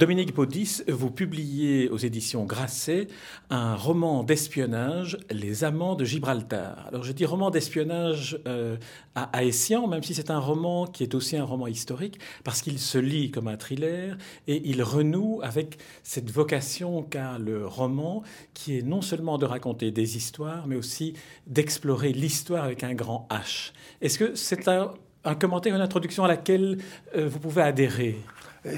Dominique 0.00 0.34
Baudis, 0.34 0.80
vous 0.88 1.10
publiez 1.10 1.90
aux 1.90 1.98
éditions 1.98 2.46
Grasset 2.46 3.08
un 3.50 3.76
roman 3.76 4.24
d'espionnage, 4.24 5.18
Les 5.30 5.62
Amants 5.62 5.94
de 5.94 6.06
Gibraltar. 6.06 6.86
Alors 6.88 7.02
je 7.02 7.12
dis 7.12 7.26
roman 7.26 7.50
d'espionnage 7.50 8.40
euh, 8.46 8.78
à, 9.14 9.28
même 9.34 10.02
si 10.02 10.14
c'est 10.14 10.30
un 10.30 10.38
roman 10.38 10.86
qui 10.86 11.02
est 11.02 11.14
aussi 11.14 11.36
un 11.36 11.44
roman 11.44 11.66
historique, 11.66 12.18
parce 12.44 12.62
qu'il 12.62 12.78
se 12.78 12.96
lit 12.96 13.30
comme 13.30 13.46
un 13.46 13.58
thriller 13.58 14.16
et 14.48 14.62
il 14.70 14.82
renoue 14.82 15.40
avec 15.42 15.76
cette 16.02 16.30
vocation 16.30 17.02
qu'a 17.02 17.36
le 17.36 17.66
roman, 17.66 18.22
qui 18.54 18.78
est 18.78 18.82
non 18.82 19.02
seulement 19.02 19.36
de 19.36 19.44
raconter 19.44 19.90
des 19.90 20.16
histoires, 20.16 20.66
mais 20.66 20.76
aussi 20.76 21.12
d'explorer 21.46 22.14
l'histoire 22.14 22.64
avec 22.64 22.84
un 22.84 22.94
grand 22.94 23.28
H. 23.30 23.72
Est-ce 24.00 24.18
que 24.18 24.34
c'est 24.34 24.66
un, 24.66 24.94
commentaire, 25.34 25.76
une 25.76 25.82
introduction 25.82 26.24
à 26.24 26.28
laquelle 26.28 26.78
euh, 27.14 27.28
vous 27.28 27.38
pouvez 27.38 27.60
adhérer? 27.60 28.16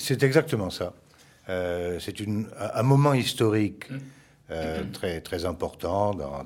C'est 0.01 0.25
exactement 0.25 0.69
ça. 0.69 0.95
Euh, 1.49 1.99
c'est 1.99 2.17
un 2.21 2.83
moment 2.83 3.15
historique 3.15 3.91
mmh. 3.91 3.99
euh, 4.51 4.83
très, 4.93 5.21
très 5.21 5.45
important 5.45 6.15
dans, 6.15 6.45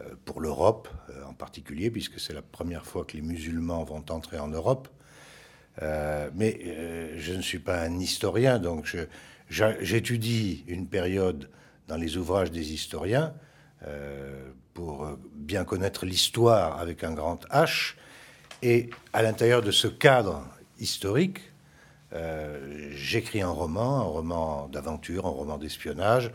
euh, 0.00 0.14
pour 0.24 0.40
l'Europe 0.40 0.88
en 1.26 1.32
particulier, 1.32 1.90
puisque 1.90 2.20
c'est 2.20 2.34
la 2.34 2.42
première 2.42 2.84
fois 2.84 3.04
que 3.04 3.16
les 3.16 3.22
musulmans 3.22 3.84
vont 3.84 4.04
entrer 4.10 4.38
en 4.38 4.48
Europe. 4.48 4.88
mais 5.80 6.58
je 7.16 7.32
ne 7.32 7.42
suis 7.42 7.58
pas 7.58 7.80
un 7.80 7.98
historien, 7.98 8.58
donc 8.58 8.96
j'étudie 9.48 10.64
une 10.68 10.86
période 10.86 11.48
dans 11.88 11.96
les 11.96 12.16
ouvrages 12.16 12.50
des 12.50 12.72
historiens 12.72 13.34
pour 14.74 15.08
bien 15.34 15.64
connaître 15.64 16.06
l'histoire 16.06 16.78
avec 16.78 17.04
un 17.04 17.12
grand 17.12 17.44
H. 17.50 17.94
Et 18.62 18.90
à 19.12 19.22
l'intérieur 19.22 19.62
de 19.62 19.70
ce 19.70 19.88
cadre 19.88 20.46
historique, 20.78 21.40
euh, 22.14 22.90
j'écris 22.92 23.42
un 23.42 23.48
roman, 23.48 24.00
un 24.00 24.04
roman 24.04 24.68
d'aventure, 24.68 25.26
un 25.26 25.30
roman 25.30 25.58
d'espionnage, 25.58 26.30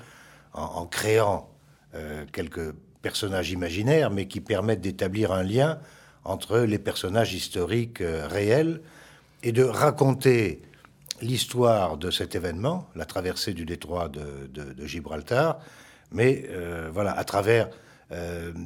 en, 0.54 0.86
créant 0.88 1.50
euh, 1.96 2.26
quelques 2.34 2.74
personnages 3.02 3.52
imaginaires, 3.52 4.10
mais 4.10 4.28
qui 4.28 4.42
permettent 4.42 4.82
d'établir 4.82 5.32
un 5.32 5.44
lien 5.44 5.80
entre 6.26 6.60
les 6.60 6.80
personnages 6.80 7.34
historiques 7.34 8.02
euh, 8.02 8.28
réels 8.28 8.82
et 9.44 9.52
de 9.52 9.64
raconter 9.64 10.62
l'histoire 11.22 11.98
de 11.98 12.12
cet 12.12 12.36
événement, 12.36 12.90
la 12.96 13.06
traversée 13.06 13.54
du 13.54 13.66
détroit 13.66 14.10
de, 14.10 14.86
Gibraltar, 14.86 15.60
mais 16.12 16.50
voilà, 16.94 17.12
à 17.12 17.24
travers 17.26 17.70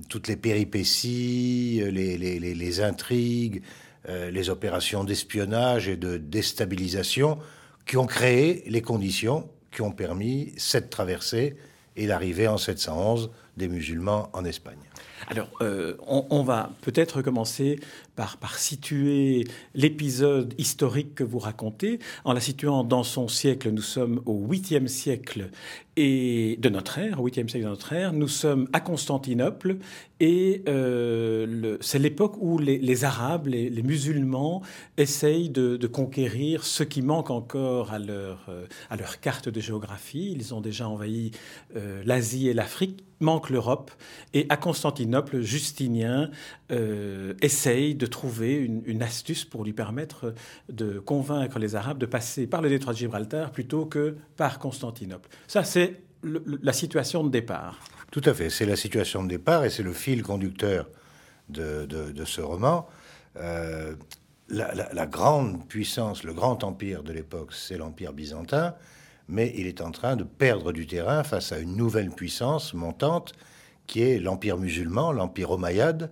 toutes 0.08 0.28
les 0.28 0.36
péripéties, 0.36 1.84
les 1.91 2.81
intrigues, 2.81 3.64
euh, 4.09 4.32
les 4.32 4.50
opérations 4.50 5.04
d'espionnage 5.04 5.88
et 5.88 5.98
de 5.98 6.18
déstabilisation 6.18 7.38
qui 7.86 7.98
ont 7.98 8.06
créé 8.06 8.64
les 8.68 8.82
conditions 8.82 9.50
qui 9.72 9.82
ont 9.82 9.92
permis 9.92 10.54
cette 10.58 10.90
traversée 10.90 11.56
et 11.96 12.08
l'arrivée 12.08 12.48
en 12.48 12.58
711 12.58 13.31
des 13.58 13.68
musulmans 13.68 14.30
en 14.34 14.46
Espagne. 14.46 14.78
Alors, 15.28 15.48
euh, 15.62 15.96
on, 16.08 16.44
va 16.44 16.72
peut-être 16.82 17.22
commencer 17.22 17.80
par, 18.16 18.38
situer 18.58 19.46
l'épisode 19.74 20.53
historique 20.58 21.16
que 21.16 21.24
vous 21.24 21.40
racontez. 21.40 22.00
En 22.25 22.34
la 22.34 22.41
situant 22.41 22.84
dans 22.84 23.03
son 23.03 23.28
siècle, 23.28 23.69
nous 23.72 23.81
sommes 23.81 24.22
au 24.25 24.46
8e 24.47 24.88
siècle 24.88 25.50
et 25.96 26.58
de 26.59 26.69
notre 26.69 26.97
ère, 26.97 27.22
au 27.22 27.28
8e 27.28 27.47
siècle 27.47 27.66
de 27.66 27.69
notre 27.69 27.94
ère. 27.94 28.12
Nous 28.12 28.28
sommes 28.28 28.68
à 28.74 28.81
Constantinople 28.81 29.78
et 30.20 30.64
euh, 30.68 31.78
c'est 31.80 32.00
l'époque 32.00 32.35
où 32.40 32.58
les, 32.58 33.06
Arabes, 33.06 33.47
les, 33.47 33.84
musulmans 33.84 34.62
essayent 34.97 35.50
de, 35.50 35.88
conquérir 35.88 36.66
ce 36.66 36.84
qui 36.84 37.02
manque 37.02 37.30
encore 37.30 37.94
à 37.94 38.00
leur, 38.00 38.46
euh, 38.50 38.66
à 38.90 38.97
leur 38.97 39.20
carte 39.20 39.47
de 39.47 39.62
géographie. 39.62 40.34
Ils 40.35 40.53
ont 40.53 40.62
déjà 40.62 40.90
envahi 40.90 41.31
l'Asie 42.03 42.50
et 42.50 42.53
l'Afrique 42.53 43.03
manque 43.23 43.50
l'Europe. 43.50 43.91
Et 44.34 44.45
à 44.50 44.57
Constantinople, 44.57 45.41
Justinien 45.41 46.29
euh, 46.72 47.34
essaye 47.41 47.95
de 47.95 48.06
trouver 48.06 48.56
une, 48.56 49.01
astuce 49.01 49.44
pour 49.44 49.63
lui 49.63 49.73
permettre 49.73 50.34
de 50.69 51.00
convaincre 51.00 51.57
les 51.59 51.75
Arabes 51.75 51.97
de 51.97 52.06
passer 52.06 52.45
par 52.45 52.61
le 52.61 52.69
détroit 52.69 52.94
de 52.94 53.00
Gibraltar 53.00 53.51
plutôt 53.51 53.85
que 53.85 54.16
par 54.38 54.59
Constantinople. 54.59 55.29
Ça, 55.47 55.63
c'est 55.63 56.01
la 56.23 56.73
situation 56.73 57.23
de 57.23 57.29
départ. 57.29 57.79
Tout 58.11 58.22
à 58.25 58.34
fait, 58.34 58.50
c'est 58.50 58.66
la 58.66 58.75
situation 58.75 59.23
de 59.23 59.29
départ 59.29 59.66
et 59.66 59.69
c'est 59.69 59.84
le 59.84 59.91
fil 59.91 60.22
conducteur 60.22 60.88
de, 61.50 62.23
ce 62.25 62.41
roman. 62.41 62.88
Euh, 63.38 63.95
la, 64.50 65.05
grande 65.05 65.67
puissance, 65.67 66.23
le 66.23 66.34
grand 66.34 66.63
empire 66.63 67.03
de 67.03 67.11
l'époque, 67.11 67.53
c'est 67.53 67.78
l'empire 67.78 68.13
byzantin 68.13 68.75
mais 69.28 69.53
il 69.56 69.67
est 69.67 69.81
en 69.81 69.91
train 69.91 70.16
de 70.16 70.23
perdre 70.23 70.72
du 70.72 70.88
terrain 70.88 71.23
face 71.23 71.51
à 71.51 71.59
une 71.59 71.75
nouvelle 71.75 72.11
puissance 72.11 72.73
montante 72.73 73.34
qui 73.88 74.01
est 74.01 74.19
l'empire 74.19 74.57
musulman, 74.57 75.11
l'empire 75.11 75.51
omeyyade. 75.51 76.11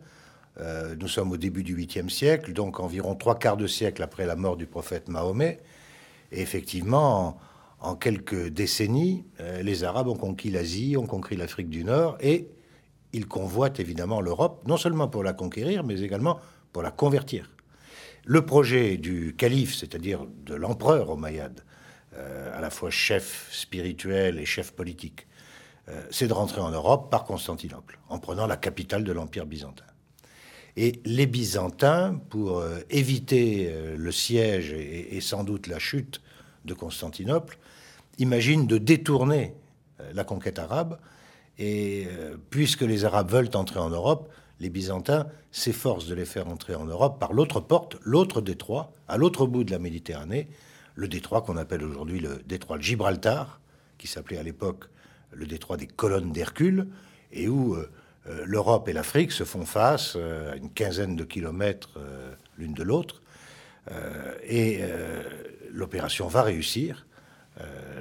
Euh, 0.59 0.95
nous 0.99 1.07
sommes 1.07 1.31
au 1.31 1.38
début 1.38 1.63
du 1.63 1.75
8e 1.75 2.09
siècle, 2.09 2.53
donc 2.53 2.79
environ 2.79 3.16
trois 3.16 3.38
quarts 3.39 3.57
de 3.57 3.67
siècle 3.67 4.03
après 4.03 4.25
la 4.25 4.35
mort 4.35 4.57
du 4.57 4.66
prophète 4.66 5.07
Mahomet. 5.07 5.59
Et 6.31 6.41
effectivement, 6.41 7.38
en, 7.79 7.95
quelques 7.95 8.47
décennies, 8.49 9.25
euh, 9.39 9.61
les 9.61 9.83
Arabes 9.83 10.07
ont 10.07 10.16
conquis 10.16 10.51
l'Asie, 10.51 10.97
ont 10.97 11.07
conquis 11.07 11.35
l'Afrique 11.35 11.69
du 11.69 11.83
Nord, 11.83 12.17
et 12.19 12.49
ils 13.13 13.28
convoitent 13.28 13.79
évidemment 13.79 14.22
l'Europe, 14.22 14.63
non 14.67 14.78
seulement 14.78 15.07
pour 15.07 15.23
la 15.23 15.33
conquérir, 15.33 15.83
mais 15.83 16.01
également 16.01 16.39
pour 16.72 16.81
la 16.81 16.91
convertir. 16.91 17.51
Le 18.25 18.45
projet 18.45 18.97
du 18.97 19.35
calife, 19.35 19.75
c'est-à-dire 19.75 20.25
de 20.45 20.53
l'empereur 20.53 21.09
omeyyade, 21.09 21.63
euh, 22.17 22.57
à 22.57 22.59
la 22.59 22.69
fois 22.69 22.89
chef 22.89 23.47
spirituel 23.51 24.38
et 24.38 24.45
chef 24.45 24.73
politique, 24.73 25.27
euh, 25.88 26.01
c'est 26.11 26.27
de 26.27 26.33
rentrer 26.33 26.59
en 26.59 26.72
Europe 26.72 27.09
par 27.09 27.23
Constantinople, 27.23 27.99
en 28.09 28.19
prenant 28.19 28.47
la 28.47 28.57
capitale 28.57 29.05
de 29.05 29.13
l'Empire 29.13 29.45
byzantin. 29.45 29.85
Et 30.75 31.01
les 31.05 31.25
Byzantins, 31.25 32.19
pour 32.29 32.59
euh, 32.59 32.79
éviter 32.89 33.73
le 33.97 34.11
siège 34.11 34.73
et, 34.73 35.19
sans 35.22 35.44
doute 35.44 35.67
la 35.67 35.79
chute 35.79 36.22
de 36.66 36.73
Constantinople, 36.73 37.57
imaginent 38.17 38.67
de 38.67 38.78
détourner 38.78 39.53
la 40.13 40.23
conquête 40.23 40.59
arabe. 40.59 40.97
Et 41.59 42.07
puisque 42.49 42.81
les 42.81 43.05
Arabes 43.05 43.31
veulent 43.31 43.49
entrer 43.53 43.79
en 43.79 43.89
Europe, 43.89 44.31
les 44.59 44.69
Byzantins 44.69 45.28
s'efforcent 45.51 46.07
de 46.07 46.16
les 46.16 46.25
faire 46.25 46.47
entrer 46.47 46.75
en 46.75 46.85
Europe 46.85 47.19
par 47.19 47.33
l'autre 47.33 47.59
porte, 47.59 47.97
l'autre 48.03 48.41
détroit, 48.41 48.93
à 49.07 49.17
l'autre 49.17 49.45
bout 49.45 49.63
de 49.63 49.72
la 49.72 49.79
Méditerranée, 49.79 50.47
le 51.01 51.07
détroit 51.07 51.41
qu'on 51.41 51.57
appelle 51.57 51.84
aujourd'hui 51.84 52.19
le 52.19 52.44
détroit 52.45 52.78
de 52.78 52.84
Gibraltar, 52.84 53.59
qui 53.97 54.06
s'appelait 54.06 54.38
à 54.38 54.44
l'époque 54.44 54.85
le 55.31 55.47
détroit 55.47 55.75
des 55.75 55.88
colonnes 55.88 56.31
d'Hercule, 56.31 56.88
et 57.31 57.47
où 57.47 57.73
euh, 57.73 57.89
euh, 58.29 58.44
l'Europe 58.45 58.88
et 58.88 58.94
l'Afrique 58.94 59.31
se 59.31 59.44
font 59.44 59.66
face 59.66 60.13
euh, 60.16 60.53
à 60.53 60.57
une 60.57 60.69
quinzaine 60.69 61.16
de 61.16 61.23
kilomètres 61.23 61.97
l'une 62.57 62.75
de 62.75 62.84
l'autre. 62.84 63.23
et 64.44 64.81
l'opération 65.72 66.28
va 66.28 66.44
réussir. 66.44 67.07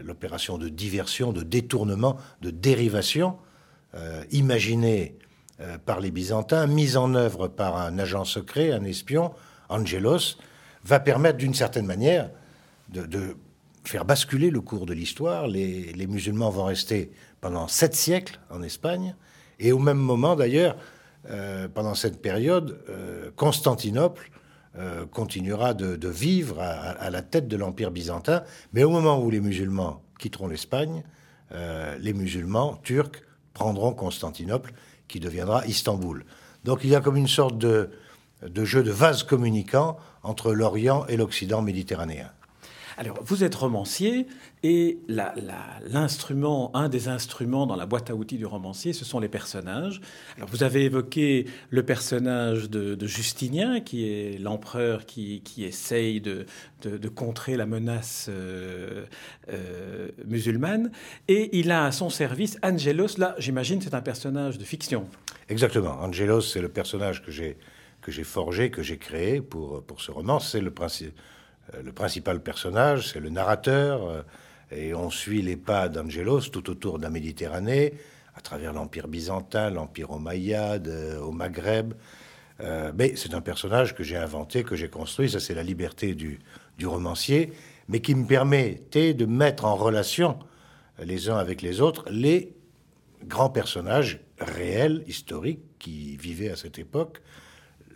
l'opération 0.04 0.58
de 0.58 0.68
diversion, 0.68 1.32
de 1.32 1.42
détournement, 1.42 2.18
de 2.42 2.50
dérivation, 2.50 3.38
imaginée 4.30 5.16
par 5.86 6.00
les 6.00 6.10
Byzantins, 6.10 6.66
mise 6.66 6.98
en 6.98 7.14
œuvre 7.14 7.48
par 7.48 7.78
un 7.78 7.98
agent 7.98 8.26
secret, 8.26 8.72
un 8.72 8.84
espion, 8.84 9.32
Angelos, 9.70 10.36
va 10.84 11.00
permettre 11.00 11.38
d'une 11.38 11.54
certaine 11.54 11.86
manière 11.86 12.28
de, 12.90 13.36
faire 13.84 14.04
basculer 14.04 14.50
le 14.50 14.60
cours 14.60 14.86
de 14.86 14.92
l'histoire. 14.92 15.46
Les, 15.46 16.06
musulmans 16.06 16.50
vont 16.50 16.64
rester 16.64 17.10
pendant 17.40 17.68
sept 17.68 17.94
siècles 17.94 18.38
en 18.50 18.62
Espagne, 18.62 19.14
et 19.58 19.72
au 19.72 19.78
même 19.78 19.98
moment 19.98 20.36
d'ailleurs, 20.36 20.76
euh, 21.28 21.68
pendant 21.68 21.94
cette 21.94 22.22
période, 22.22 22.82
euh, 22.88 23.30
Constantinople 23.36 24.30
euh, 24.78 25.04
continuera 25.06 25.74
de, 25.74 26.08
vivre 26.08 26.60
à, 26.60 27.10
la 27.10 27.22
tête 27.22 27.48
de 27.48 27.56
l'Empire 27.56 27.90
byzantin, 27.90 28.42
mais 28.72 28.84
au 28.84 28.90
moment 28.90 29.20
où 29.22 29.30
les 29.30 29.40
musulmans 29.40 30.02
quitteront 30.18 30.48
l'Espagne, 30.48 31.02
les 31.98 32.12
musulmans 32.12 32.78
turcs 32.84 33.24
prendront 33.54 33.92
Constantinople, 33.92 34.72
qui 35.08 35.18
deviendra 35.18 35.66
Istanbul. 35.66 36.24
Donc 36.62 36.84
il 36.84 36.90
y 36.90 36.94
a 36.94 37.00
comme 37.00 37.16
une 37.16 37.26
sorte 37.26 37.58
de, 37.58 37.90
de 38.46 38.64
jeu 38.64 38.84
de 38.84 38.92
vase 38.92 39.24
communicant 39.24 39.96
entre 40.22 40.52
l'Orient 40.52 41.06
et 41.08 41.16
l'Occident 41.16 41.60
méditerranéen. 41.60 42.30
Alors, 43.00 43.18
vous 43.22 43.44
êtes 43.44 43.54
romancier 43.54 44.26
et 44.62 44.98
l'instrument, 45.08 46.70
un 46.76 46.90
des 46.90 47.08
instruments 47.08 47.66
dans 47.66 47.76
la 47.76 47.86
boîte 47.86 48.10
à 48.10 48.14
outils 48.14 48.36
du 48.36 48.44
romancier, 48.44 48.92
ce 48.92 49.06
sont 49.06 49.20
les 49.20 49.30
personnages. 49.30 50.02
Alors, 50.36 50.50
vous 50.50 50.64
avez 50.64 50.84
évoqué 50.84 51.46
le 51.70 51.82
personnage 51.82 52.68
de, 52.68 53.06
Justinien, 53.06 53.80
qui 53.80 54.06
est 54.06 54.38
l'empereur 54.38 55.06
qui, 55.06 55.42
essaye 55.56 56.20
de, 56.20 56.44
contrer 57.14 57.56
la 57.56 57.64
menace 57.64 58.26
euh, 58.28 59.06
euh, 59.50 60.08
musulmane. 60.26 60.92
Et 61.26 61.58
il 61.58 61.70
a 61.70 61.86
à 61.86 61.92
son 61.92 62.10
service 62.10 62.58
Angelos. 62.62 63.16
Là, 63.16 63.34
j'imagine, 63.38 63.80
c'est 63.80 63.94
un 63.94 64.02
personnage 64.02 64.58
de 64.58 64.64
fiction. 64.64 65.08
Exactement. 65.48 65.98
Angelos, 66.02 66.42
c'est 66.42 66.60
le 66.60 66.68
personnage 66.68 67.22
que 67.22 67.30
j'ai 67.30 68.24
forgé, 68.24 68.70
que 68.70 68.82
j'ai 68.82 68.98
créé 68.98 69.40
pour, 69.40 69.82
pour 69.84 70.02
ce 70.02 70.10
roman. 70.10 70.38
C'est 70.38 70.60
le, 70.60 70.70
euh, 70.70 71.10
le 71.82 71.92
principal 71.92 72.40
personnage, 72.40 73.08
c'est 73.08 73.20
le 73.20 73.30
narrateur, 73.30 74.08
euh, 74.08 74.22
et 74.72 74.94
on 74.94 75.10
suit 75.10 75.42
les 75.42 75.56
pas 75.56 75.88
d'Angelos 75.88 76.42
tout 76.52 76.70
autour 76.70 76.98
de 76.98 77.02
la 77.02 77.10
Méditerranée, 77.10 77.94
à 78.34 78.40
travers 78.40 78.72
l'Empire 78.72 79.08
byzantin, 79.08 79.70
l'Empire 79.70 80.10
omeyyade, 80.10 80.88
euh, 80.88 81.20
au 81.20 81.32
Maghreb. 81.32 81.94
mais 82.94 83.16
c'est 83.16 83.32
un 83.32 83.40
personnage 83.40 83.94
que 83.94 84.02
j'ai 84.02 84.18
inventé, 84.18 84.64
que 84.64 84.76
j'ai 84.76 84.90
construit, 84.90 85.30
ça 85.30 85.40
c'est 85.40 85.54
la 85.54 85.62
liberté 85.62 86.14
du, 86.14 86.40
romancier, 86.84 87.52
mais 87.88 88.00
qui 88.00 88.14
me 88.14 88.26
permettait 88.26 89.14
de 89.14 89.26
mettre 89.26 89.64
en 89.64 89.76
relation 89.76 90.38
les 91.02 91.28
uns 91.28 91.36
avec 91.36 91.62
les 91.62 91.80
autres 91.80 92.04
les 92.10 92.54
grands 93.24 93.50
personnages 93.50 94.20
réels, 94.38 95.02
historiques, 95.06 95.60
qui 95.78 96.16
vivaient 96.16 96.50
à 96.50 96.56
cette 96.56 96.78
époque, 96.78 97.20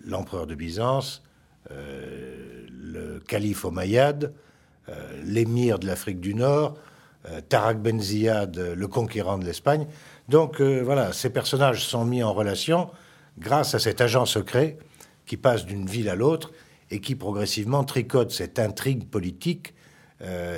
l'empereur 0.05 0.47
de 0.47 0.55
Byzance, 0.55 1.23
euh, 1.71 2.64
le 2.93 3.21
calife 3.21 3.65
Omeyyade, 3.65 4.33
euh, 4.89 5.23
l'émir 5.25 5.79
de 5.79 5.87
l'Afrique 5.87 6.21
du 6.21 6.35
Nord, 6.35 6.77
euh, 7.27 7.41
Tarak 7.49 7.81
Ben 7.81 8.01
Ziyad, 8.01 8.57
le 8.59 8.89
conquérant 8.89 9.39
de 9.39 9.45
l'Espagne. 9.45 9.87
Donc 10.29 10.61
voilà, 10.61 11.13
ces 11.13 11.29
personnages 11.29 11.85
sont 11.85 12.07
mis 12.07 12.23
en 12.23 12.33
relation 12.33 12.91
grâce 13.39 13.75
à 13.75 13.79
cet 13.79 14.01
agent 14.01 14.25
secret 14.25 14.79
qui 15.27 15.37
passe 15.37 15.67
d'une 15.67 15.87
ville 15.87 16.09
à 16.09 16.15
l'autre 16.15 16.51
et 16.91 17.01
qui 17.01 17.15
progressivement 17.15 17.85
tricote 17.85 18.31
cette 18.31 18.59
intrigue 18.59 19.07
politique 19.07 19.75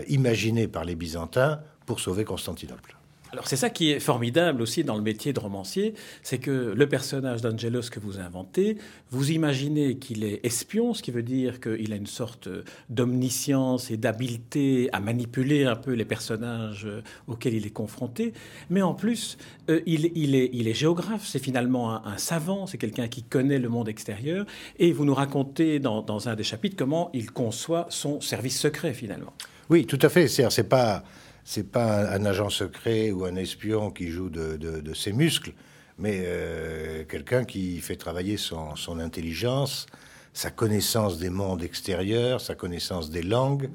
imaginée 0.06 0.68
par 0.68 0.84
les 0.84 0.94
Byzantins 0.94 1.58
pour 1.84 1.98
sauver 1.98 2.24
Constantinople. 2.24 2.95
Alors 3.32 3.48
c'est 3.48 3.56
ça 3.56 3.70
qui 3.70 3.90
est 3.90 4.00
formidable 4.00 4.62
aussi 4.62 4.84
dans 4.84 4.96
le 4.96 5.02
métier 5.02 5.32
de 5.32 5.40
romancier, 5.40 5.94
c'est 6.22 6.38
que 6.38 6.72
le 6.76 6.88
personnage 6.88 7.42
d'Angelos 7.42 7.90
que 7.90 7.98
vous 7.98 8.18
inventez, 8.18 8.78
vous 9.10 9.32
imaginez 9.32 9.96
qu'il 9.96 10.24
est 10.24 10.40
espion, 10.44 10.94
ce 10.94 11.02
qui 11.02 11.10
veut 11.10 11.22
dire 11.22 11.60
qu'il 11.60 11.92
a 11.92 11.96
une 11.96 12.06
sorte 12.06 12.48
d'omniscience 12.88 13.90
et 13.90 13.96
d'habileté 13.96 14.88
à 14.92 15.00
manipuler 15.00 15.64
un 15.64 15.76
peu 15.76 15.92
les 15.92 16.04
personnages 16.04 16.86
auxquels 17.26 17.54
il 17.54 17.66
est 17.66 17.70
confronté, 17.70 18.32
mais 18.70 18.82
en 18.82 18.94
plus 18.94 19.38
euh, 19.70 19.80
il, 19.86 20.34
est, 20.34 20.74
géographe, 20.74 21.26
c'est 21.26 21.42
finalement 21.42 22.06
un, 22.06 22.18
savant, 22.18 22.66
c'est 22.66 22.78
quelqu'un 22.78 23.08
qui 23.08 23.22
connaît 23.22 23.58
le 23.58 23.68
monde 23.68 23.88
extérieur, 23.88 24.46
et 24.78 24.92
vous 24.92 25.04
nous 25.04 25.14
racontez 25.14 25.78
dans, 25.80 26.00
dans 26.00 26.28
un 26.28 26.36
des 26.36 26.44
chapitres 26.44 26.76
comment 26.76 27.10
il 27.12 27.30
conçoit 27.32 27.86
son 27.90 28.20
service 28.20 28.58
secret 28.58 28.94
finalement. 28.94 29.32
Oui, 29.68 29.84
tout 29.84 29.98
à 30.02 30.08
fait. 30.08 30.28
C'est 30.28 30.68
pas 30.68 31.02
c'est 31.46 31.70
pas 31.70 32.10
un, 32.10 32.24
agent 32.24 32.50
secret 32.50 33.12
ou 33.12 33.24
un 33.24 33.36
espion 33.36 33.92
qui 33.92 34.08
joue 34.08 34.28
de, 34.28 34.92
ses 34.94 35.12
muscles, 35.12 35.52
mais 35.96 36.24
euh, 36.24 37.04
quelqu'un 37.04 37.44
qui 37.44 37.78
fait 37.78 37.94
travailler 37.94 38.36
son, 38.36 38.98
intelligence, 38.98 39.86
sa 40.32 40.50
connaissance 40.50 41.18
des 41.18 41.30
mondes 41.30 41.62
extérieurs, 41.62 42.40
sa 42.40 42.56
connaissance 42.56 43.10
des 43.10 43.22
langues. 43.22 43.70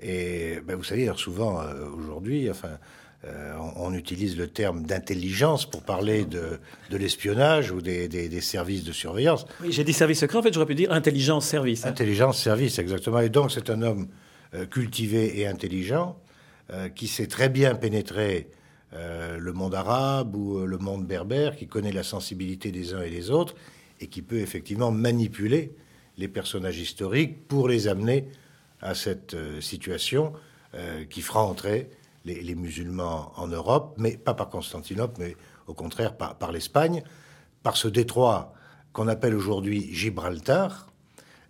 Et 0.00 0.60
ben, 0.64 0.76
vous 0.76 0.84
savez, 0.84 1.10
souvent 1.16 1.60
euh, 1.60 1.88
aujourd'hui, 1.98 2.48
enfin, 2.48 2.78
euh, 3.24 3.54
on, 3.74 3.92
utilise 3.92 4.38
le 4.38 4.46
terme 4.46 4.84
d'intelligence 4.84 5.68
pour 5.68 5.82
parler 5.82 6.24
de, 6.24 6.60
l'espionnage 6.90 7.72
ou 7.72 7.80
des, 7.82 8.40
services 8.40 8.84
de 8.84 8.92
surveillance. 8.92 9.46
Oui, 9.60 9.72
j'ai 9.72 9.82
dit 9.82 9.92
service 9.92 10.20
secret, 10.20 10.38
en 10.38 10.42
fait 10.42 10.54
j'aurais 10.54 10.66
pu 10.66 10.76
dire 10.76 10.92
intelligence-service. 10.92 11.84
Hein. 11.84 11.90
Intelligence-service, 11.90 12.78
exactement. 12.78 13.18
Et 13.18 13.30
donc 13.30 13.50
c'est 13.50 13.68
un 13.68 13.82
homme 13.82 14.06
cultivé 14.70 15.40
et 15.40 15.48
intelligent 15.48 16.16
qui 16.94 17.08
sait 17.08 17.26
très 17.26 17.48
bien 17.48 17.74
pénétrer 17.74 18.50
euh, 18.92 19.38
le 19.38 19.52
monde 19.52 19.74
arabe 19.74 20.34
ou 20.34 20.58
euh, 20.58 20.66
le 20.66 20.78
monde 20.78 21.06
berbère, 21.06 21.56
qui 21.56 21.68
connaît 21.68 21.92
la 21.92 22.02
sensibilité 22.02 22.72
des 22.72 22.92
uns 22.92 23.02
et 23.02 23.10
des 23.10 23.30
autres, 23.30 23.54
et 24.00 24.08
qui 24.08 24.20
peut 24.20 24.40
effectivement 24.40 24.90
manipuler 24.90 25.72
les 26.16 26.26
personnages 26.26 26.78
historiques 26.78 27.46
pour 27.46 27.68
les 27.68 27.86
amener 27.86 28.28
à 28.80 28.94
cette 28.94 29.36
situation 29.60 30.32
qui 31.10 31.20
fera 31.20 31.42
entrer 31.42 31.90
les, 32.24 32.54
musulmans 32.54 33.32
en 33.36 33.48
Europe, 33.48 33.94
mais 33.98 34.16
pas 34.16 34.34
par 34.34 34.48
Constantinople, 34.48 35.16
mais 35.18 35.36
au 35.66 35.74
contraire 35.74 36.16
par 36.16 36.52
l'Espagne, 36.52 37.02
par 37.62 37.76
ce 37.76 37.88
détroit 37.88 38.54
qu'on 38.92 39.08
appelle 39.08 39.34
aujourd'hui 39.34 39.92
Gibraltar, 39.92 40.89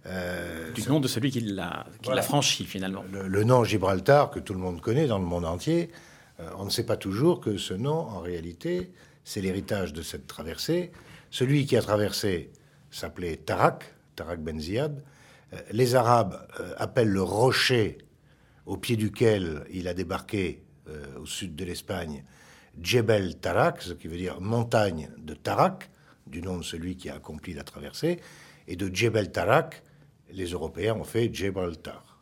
euh, 0.06 0.72
du 0.72 0.88
nom 0.88 0.98
de 0.98 1.08
celui 1.08 1.30
qui 1.30 1.40
l'a 1.40 1.84
franchi 2.22 2.64
finalement. 2.64 3.04
Le, 3.12 3.44
nom 3.44 3.64
Gibraltar, 3.64 4.30
que 4.30 4.40
tout 4.40 4.54
le 4.54 4.58
monde 4.58 4.80
connaît 4.80 5.06
dans 5.06 5.18
le 5.18 5.24
monde 5.24 5.44
entier, 5.44 5.90
euh, 6.40 6.48
on 6.58 6.64
ne 6.64 6.70
sait 6.70 6.86
pas 6.86 6.96
toujours 6.96 7.40
que 7.40 7.58
ce 7.58 7.74
nom, 7.74 7.92
en 7.92 8.20
réalité, 8.20 8.92
c'est 9.24 9.42
l'héritage 9.42 9.92
de 9.92 10.02
cette 10.02 10.26
traversée. 10.26 10.90
Celui 11.30 11.66
qui 11.66 11.76
a 11.76 11.82
traversé 11.82 12.50
s'appelait 12.90 13.36
Tarak, 13.36 13.94
Tarak 14.16 14.40
Ben 14.40 14.58
Ziyad. 14.58 15.02
Euh, 15.52 15.58
les 15.70 15.94
Arabes 15.94 16.46
appellent 16.78 17.10
le 17.10 17.22
rocher 17.22 17.98
au 18.64 18.76
pied 18.76 18.96
duquel 18.96 19.64
il 19.70 19.88
a 19.88 19.94
débarqué 19.94 20.62
au 21.20 21.26
sud 21.26 21.54
de 21.54 21.64
l'Espagne 21.64 22.24
Djebel 22.80 23.36
Tarak, 23.36 23.82
ce 23.82 23.92
qui 23.92 24.08
veut 24.08 24.16
dire 24.16 24.40
montagne 24.40 25.08
de 25.18 25.34
Tarak, 25.34 25.88
du 26.26 26.42
nom 26.42 26.58
de 26.58 26.64
celui 26.64 26.96
qui 26.96 27.08
a 27.08 27.14
accompli 27.14 27.54
la 27.54 27.62
traversée, 27.62 28.20
et 28.66 28.76
de 28.76 28.92
Djebel 28.92 29.30
Tarak, 29.30 29.82
les 30.32 30.46
Européens 30.46 30.94
ont 30.94 31.04
fait 31.04 31.32
Gibraltar. 31.32 32.18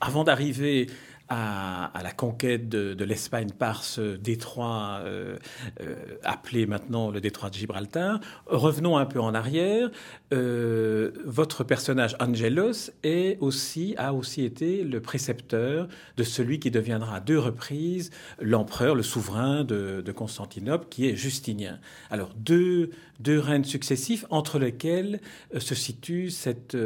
avant 0.00 0.24
d'arriver 0.24 0.88
à, 1.30 2.02
la 2.02 2.10
conquête 2.10 2.68
de, 2.68 3.04
l'Espagne 3.04 3.50
par 3.56 3.84
ce 3.84 4.16
détroit 4.16 5.00
euh, 5.04 5.36
euh, 5.80 5.94
appelé 6.24 6.66
maintenant 6.66 7.10
le 7.10 7.20
détroit 7.20 7.50
de 7.50 7.54
Gibraltar. 7.54 8.20
Revenons 8.46 8.98
un 8.98 9.06
peu 9.06 9.20
en 9.20 9.32
arrière. 9.32 9.90
Euh, 10.32 11.12
votre 11.24 11.62
personnage 11.62 12.16
Angelos 12.20 12.90
est 13.04 13.38
aussi, 13.40 13.94
a 13.96 14.12
aussi 14.12 14.44
été 14.44 14.82
le 14.82 15.00
précepteur 15.00 15.86
de 16.16 16.24
celui 16.24 16.58
qui 16.58 16.72
deviendra 16.72 17.16
à 17.16 17.20
deux 17.20 17.38
reprises 17.38 18.10
l'empereur, 18.40 18.96
le 18.96 19.04
souverain 19.04 19.62
de, 19.62 20.02
Constantinople, 20.10 20.86
qui 20.90 21.08
est 21.08 21.14
Justinien. 21.14 21.78
Alors 22.10 22.30
deux, 22.36 22.90
deux 23.20 23.38
règnes 23.38 23.64
successifs 23.64 24.24
entre 24.30 24.58
lesquels 24.58 25.20
se 25.58 25.74
situe 25.74 26.30
cette, 26.30 26.76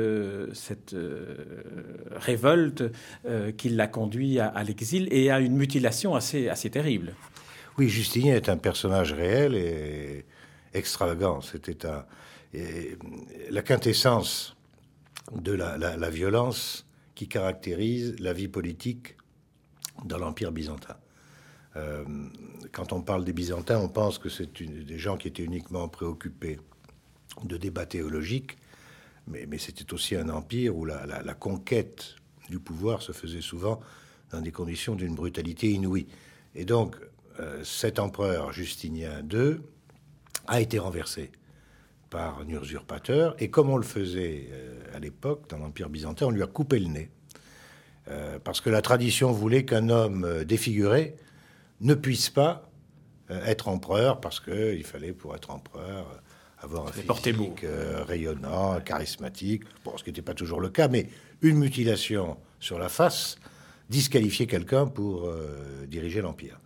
cette 0.53 0.97
révolte 2.17 2.85
qui 3.57 3.69
l'a 3.71 3.87
conduit 3.87 4.39
à, 4.41 4.63
l'exil 4.65 5.09
et 5.11 5.31
à 5.31 5.41
une 5.41 5.57
mutilation 5.57 6.15
assez, 6.15 6.49
assez 6.49 6.71
terrible. 6.71 7.15
Oui, 7.79 7.89
Justinien 7.89 8.35
est 8.35 8.49
un 8.49 8.57
personnage 8.57 9.13
réel 9.13 9.55
et 9.55 10.25
extravagant. 10.75 11.41
C'était 11.41 11.77
la 13.51 13.63
quintessence 13.63 14.57
de 15.33 15.53
la, 15.53 16.11
violence 16.11 16.87
qui 17.15 17.29
caractérise 17.29 18.17
la 18.21 18.33
vie 18.33 18.49
politique 18.49 19.17
dans 20.05 20.19
l'Empire 20.19 20.53
byzantin. 20.53 20.97
Euh, 21.77 22.05
quand 22.73 22.93
on 22.93 23.03
parle 23.03 23.25
des 23.25 23.33
Byzantins, 23.33 23.79
on 23.79 23.89
pense 23.89 24.19
que 24.19 24.29
c'est 24.29 24.63
des 24.63 24.99
gens 24.99 25.17
qui 25.17 25.29
étaient 25.29 25.45
uniquement 25.45 25.89
préoccupés 25.89 26.59
de 27.43 27.57
débats 27.57 27.87
théologiques, 27.87 28.57
mais, 29.27 29.47
c'était 29.59 29.93
aussi 29.95 30.17
un 30.17 30.29
empire 30.29 30.77
où 30.77 30.85
la, 30.85 31.35
conquête 31.35 32.17
du 32.51 32.59
pouvoir 32.59 33.01
se 33.01 33.13
faisait 33.13 33.41
souvent 33.41 33.81
dans 34.31 34.41
des 34.41 34.53
conditions 34.53 34.95
d'une 34.95 35.15
brutalité 35.15 35.71
inouïe. 35.71 36.07
Et 36.55 36.67
donc, 36.67 36.97
euh, 37.41 37.65
cet 37.65 37.99
empereur 37.99 38.53
Justinien 38.53 39.23
II 39.33 39.57
a 40.47 40.61
été 40.61 40.79
renversé 40.79 41.33
par 42.11 42.41
un 42.41 42.49
usurpateur, 42.49 43.35
et 43.39 43.49
comme 43.51 43.71
on 43.71 43.79
le 43.79 43.83
faisait 43.83 44.49
euh, 44.53 44.83
à 44.95 44.99
l'époque 44.99 45.49
dans 45.49 45.59
l'Empire 45.59 45.89
byzantin, 45.89 46.27
on 46.27 46.31
lui 46.31 46.43
a 46.43 46.47
coupé 46.47 46.79
le 46.79 46.89
nez, 46.89 47.11
parce 48.45 48.61
que 48.61 48.69
la 48.69 48.83
tradition 48.83 49.33
voulait 49.33 49.65
qu'un 49.65 49.89
homme 49.89 50.45
défiguré 50.45 51.17
ne 51.81 51.95
puisse 51.95 52.31
pas 52.31 52.71
être 53.31 53.69
empereur, 53.69 54.21
parce 54.21 54.41
qu'il 54.41 54.85
fallait, 54.85 55.13
pour 55.13 55.35
être 55.35 55.51
empereur, 55.51 56.23
avoir 56.59 56.89
un 56.89 56.93
physique 56.93 57.65
rayonnant, 58.07 58.81
charismatique, 58.81 59.65
bon, 59.85 59.97
ce 59.97 60.05
qui 60.05 60.11
n'était 60.11 60.23
pas 60.23 60.35
toujours 60.35 60.61
le 60.61 60.69
cas, 60.69 60.89
mais 60.89 61.09
une 61.43 61.59
mutilation 61.59 62.37
sur 62.61 62.79
la 62.79 62.89
face 62.89 63.37
disqualifier 63.91 64.47
quelqu'un 64.47 64.87
pour 64.87 65.27
euh, 65.27 65.87
diriger 65.87 66.21
l'Empire. 66.21 66.59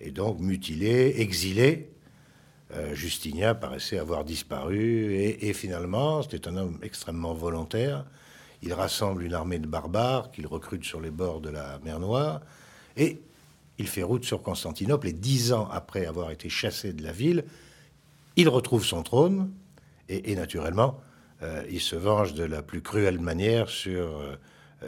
Et 0.00 0.10
donc, 0.10 0.40
mutilé, 0.40 1.20
exilé, 1.20 1.90
euh, 2.72 2.94
Justinien 2.94 3.54
paraissait 3.54 3.98
avoir 3.98 4.24
disparu. 4.24 5.14
Et, 5.14 5.52
finalement, 5.52 6.22
c'était 6.22 6.48
un 6.48 6.56
homme 6.56 6.78
extrêmement 6.82 7.34
volontaire. 7.34 8.04
il 8.62 8.72
rassemble 8.72 9.24
une 9.24 9.34
armée 9.34 9.58
de 9.58 9.66
barbares 9.66 10.30
qu'il 10.30 10.46
recrute 10.46 10.84
sur 10.84 11.00
les 11.00 11.10
bords 11.10 11.40
de 11.40 11.50
la 11.50 11.78
mer 11.82 11.98
Noire, 11.98 12.40
et 12.96 13.20
il 13.80 13.88
fait 13.88 14.02
route 14.02 14.26
sur 14.26 14.42
Constantinople, 14.42 15.08
et 15.08 15.12
dix 15.14 15.54
ans 15.54 15.66
après 15.72 16.04
avoir 16.04 16.30
été 16.30 16.50
chassé 16.50 16.92
de 16.92 17.02
la 17.02 17.12
ville, 17.12 17.44
il 18.36 18.48
retrouve 18.50 18.84
son 18.84 19.02
trône, 19.02 19.50
et, 20.10 20.34
naturellement, 20.34 21.00
euh, 21.42 21.62
il 21.70 21.80
se 21.80 21.96
venge 21.96 22.34
de 22.34 22.44
la 22.44 22.62
plus 22.62 22.82
cruelle 22.82 23.20
manière 23.20 23.70
sur 23.70 24.18
euh, 24.18 24.36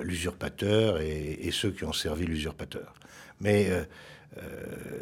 l'usurpateur 0.02 1.00
et, 1.00 1.48
ceux 1.52 1.70
qui 1.70 1.84
ont 1.84 1.92
servi 1.92 2.26
l'usurpateur. 2.26 2.92
Mais 3.40 3.70
euh, 3.70 3.84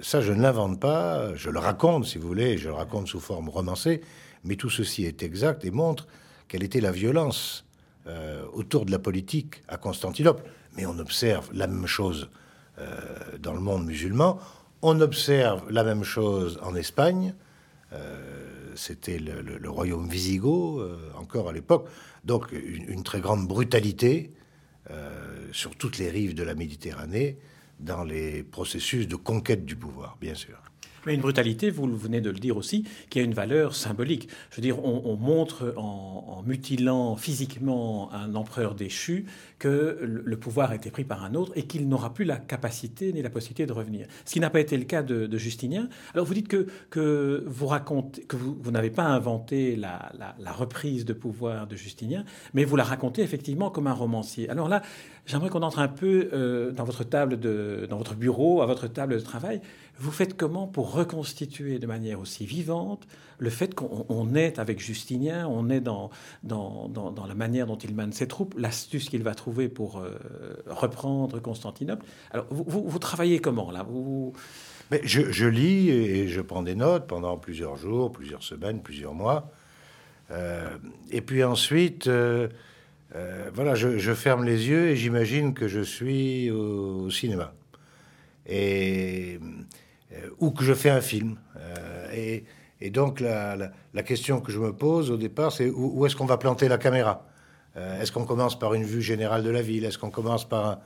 ça, 0.03 0.21
je 0.21 0.33
ne 0.33 0.41
l'invente 0.41 0.79
pas, 0.79 1.35
je 1.35 1.51
le 1.51 1.59
raconte, 1.59 2.07
si 2.07 2.19
vous 2.19 2.29
voulez, 2.29 2.59
je 2.59 2.69
le 2.69 2.75
raconte 2.75 3.09
sous 3.09 3.21
forme 3.21 3.49
romancée, 3.49 4.03
mais 4.45 4.55
tout 4.55 4.71
ceci 4.71 5.05
est 5.05 5.25
exact 5.25 5.65
et 5.65 5.73
montre 5.73 6.07
quelle 6.47 6.63
était 6.63 6.81
la 6.81 6.93
violence 6.93 7.65
autour 8.55 8.87
de 8.87 8.91
la 8.91 8.99
politique 8.99 9.63
à 9.69 9.77
Constantinople. 9.77 10.43
Mais 10.77 10.87
on 10.87 10.99
observe 10.99 11.49
la 11.53 11.69
même 11.69 11.87
chose 11.87 12.29
dans 13.39 13.53
le 13.53 13.61
monde 13.61 13.87
musulman, 13.87 14.39
on 14.83 15.01
observe 15.01 15.71
la 15.71 15.85
même 15.85 16.05
chose 16.05 16.59
en 16.63 16.75
Espagne, 16.75 17.35
c'était 18.81 19.19
le, 19.19 19.71
royaume 19.71 20.09
wisigoth, 20.09 20.81
euh, 20.81 20.97
encore 21.17 21.49
à 21.49 21.53
l'époque. 21.53 21.89
Donc 22.25 22.53
une, 22.53 23.03
très 23.03 23.21
grande 23.21 23.47
brutalité 23.47 24.33
euh, 24.91 25.49
sur 25.53 25.77
toutes 25.77 25.99
les 25.99 26.11
rives 26.11 26.35
de 26.35 26.43
la 26.43 26.55
Méditerranée 26.55 27.39
dans 27.79 28.05
les 28.05 28.43
processus 28.43 29.09
de 29.09 29.17
conquête 29.17 29.65
du 29.65 29.77
pouvoir, 29.77 30.17
bien 30.21 30.35
sûr. 30.35 30.59
Mais 31.07 31.15
une 31.15 31.23
brutalité, 31.23 31.71
vous 31.71 31.87
venez 31.97 32.21
de 32.21 32.29
le 32.29 32.39
dire 32.39 32.59
aussi, 32.59 32.85
qui 33.09 33.21
a 33.21 33.23
une 33.23 33.33
valeur 33.33 33.75
symbolique. 33.75 34.29
Je 34.51 34.57
veux 34.57 34.63
dire, 34.63 34.85
on, 34.85 35.17
montre 35.17 35.73
en, 35.79 36.43
mutilant 36.47 37.17
physiquement 37.17 38.13
un 38.13 38.35
empereur 38.35 38.75
déchu 38.75 39.25
que 39.61 39.99
le, 40.01 40.37
pouvoir 40.39 40.71
a 40.71 40.75
été 40.75 40.91
pris 40.91 41.05
par 41.05 41.23
un 41.23 41.35
autre 41.35 41.53
et 41.55 41.65
qu'il 41.65 41.87
n'aura 41.87 42.15
plus 42.15 42.25
la 42.25 42.39
capacité 42.39 43.13
ni 43.13 43.21
la 43.21 43.29
possibilité 43.29 43.67
de 43.67 43.73
revenir. 43.73 44.07
Ce 44.25 44.33
qui 44.33 44.41
n'a 44.41 44.49
pas 44.49 44.59
été 44.59 44.77
le 44.77 44.85
cas 44.85 45.03
de, 45.03 45.37
Justinien. 45.37 45.89
Alors 46.15 46.27
vous 46.27 46.35
dites 46.35 46.49
que, 46.49 46.67
que 46.89 47.45
vous 47.47 47.67
racontez 47.67 48.23
que 48.23 48.37
vous, 48.37 48.71
n'avez 48.71 48.91
pas 48.91 49.05
inventé 49.05 49.77
la, 49.77 50.11
reprise 50.53 51.05
de 51.05 51.13
pouvoir 51.13 51.67
de 51.67 51.77
Justinien, 51.77 52.25
mais 52.55 52.65
vous 52.65 52.75
la 52.75 52.85
racontez 52.85 53.23
effectivement 53.23 53.71
comme 53.71 53.87
un 53.87 53.93
romancier. 53.93 54.49
Alors 54.49 54.69
là, 54.69 54.83
j'aimerais 55.27 55.51
qu'on 55.51 55.63
entre 55.63 55.79
un 55.79 55.89
peu 55.89 56.31
euh, 56.33 56.73
dans 56.73 56.85
votre 56.85 57.05
table 57.05 57.39
de, 57.39 57.87
dans 57.89 57.99
votre 57.99 58.15
bureau, 58.15 58.63
à 58.63 58.67
votre 58.67 58.87
table 58.87 59.15
de 59.15 59.21
travail. 59.21 59.61
Vous 59.99 60.11
faites 60.11 60.37
comment 60.37 60.67
pour 60.67 60.93
reconstituer 60.93 61.79
de 61.79 61.87
manière 61.87 62.19
aussi 62.19 62.47
vivante 62.47 63.07
le 63.41 63.51
fait 63.51 63.75
qu'on 63.75 64.35
est 64.35 64.59
avec 64.59 64.79
Justinien, 64.81 65.49
on 65.49 65.71
est 65.71 65.81
dans, 65.81 66.11
dans, 66.45 66.89
dans, 66.89 67.27
la 67.27 67.35
manière 67.35 67.67
dont 67.67 67.77
il 67.77 67.95
mène 67.95 68.13
ses 68.13 68.29
troupes, 68.29 68.55
l'astuce 68.57 69.09
qu'il 69.09 69.23
va 69.23 69.35
trouver 69.35 69.69
pour 69.69 69.99
euh, 69.99 70.13
reprendre 70.67 71.41
Constantinople. 71.41 72.05
Alors, 72.31 72.47
vous, 72.51 72.85
vous, 72.87 72.99
travaillez 72.99 73.41
comment 73.41 73.71
là? 73.71 73.83
Vous... 73.83 74.35
Mais 74.91 75.01
je, 75.05 75.33
je, 75.33 75.47
lis 75.47 75.89
et 75.91 76.29
je 76.29 76.41
prends 76.41 76.63
des 76.63 76.75
notes 76.75 77.07
pendant 77.07 77.37
plusieurs 77.39 77.77
jours, 77.77 78.13
plusieurs 78.13 78.43
semaines, 78.43 78.83
plusieurs 78.83 79.15
mois. 79.15 79.51
Euh, 80.31 80.77
et 81.11 81.23
puis 81.23 81.43
ensuite, 81.43 82.07
euh, 82.09 82.49
voilà, 83.55 83.75
je, 83.75 83.99
je, 83.99 84.13
ferme 84.13 84.45
les 84.45 84.69
yeux 84.69 84.89
et 84.89 84.97
j'imagine 84.97 85.55
que 85.55 85.67
je 85.67 85.81
suis 85.81 86.51
au 86.51 87.11
cinéma. 87.11 87.55
Et 88.47 89.39
ou 90.39 90.51
que 90.51 90.65
je 90.65 90.75
fais 90.75 90.91
un 90.91 91.01
film. 91.01 91.37
Euh, 91.57 92.41
et, 92.81 92.91
donc 92.91 93.21
la, 93.21 93.73
question 94.05 94.41
que 94.41 94.53
je 94.53 94.59
me 94.59 94.73
pose 94.73 95.11
au 95.11 95.17
départ, 95.17 95.53
c'est 95.53 95.71
où, 95.71 96.05
est-ce 96.07 96.17
qu'on 96.17 96.27
va 96.27 96.39
planter 96.39 96.69
la 96.69 96.79
caméra 96.79 97.27
euh, 97.77 98.01
Est-ce 98.01 98.13
qu'on 98.13 98.25
commence 98.25 98.59
par 98.59 98.75
une 98.75 98.85
vue 98.85 99.03
générale 99.03 99.43
de 99.43 99.51
la 99.51 99.63
ville? 99.63 99.85
Est-ce 99.85 99.99
qu'on 99.99 100.11
commence 100.11 100.49
par 100.49 100.81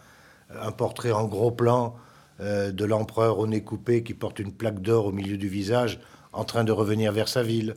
un, 0.60 0.72
portrait 0.72 1.12
en 1.12 1.26
gros 1.26 1.50
plan 1.50 1.96
de 2.40 2.84
l'empereur 2.84 3.38
au 3.38 3.46
nez 3.46 3.62
coupé 3.62 4.02
qui 4.02 4.12
porte 4.12 4.40
une 4.40 4.50
plaque 4.52 4.80
d'or 4.80 5.06
au 5.06 5.12
milieu 5.12 5.36
du 5.36 5.46
visage 5.46 6.00
en 6.32 6.42
train 6.42 6.64
de 6.64 6.72
revenir 6.72 7.12
vers 7.12 7.28
sa 7.28 7.44
ville? 7.44 7.76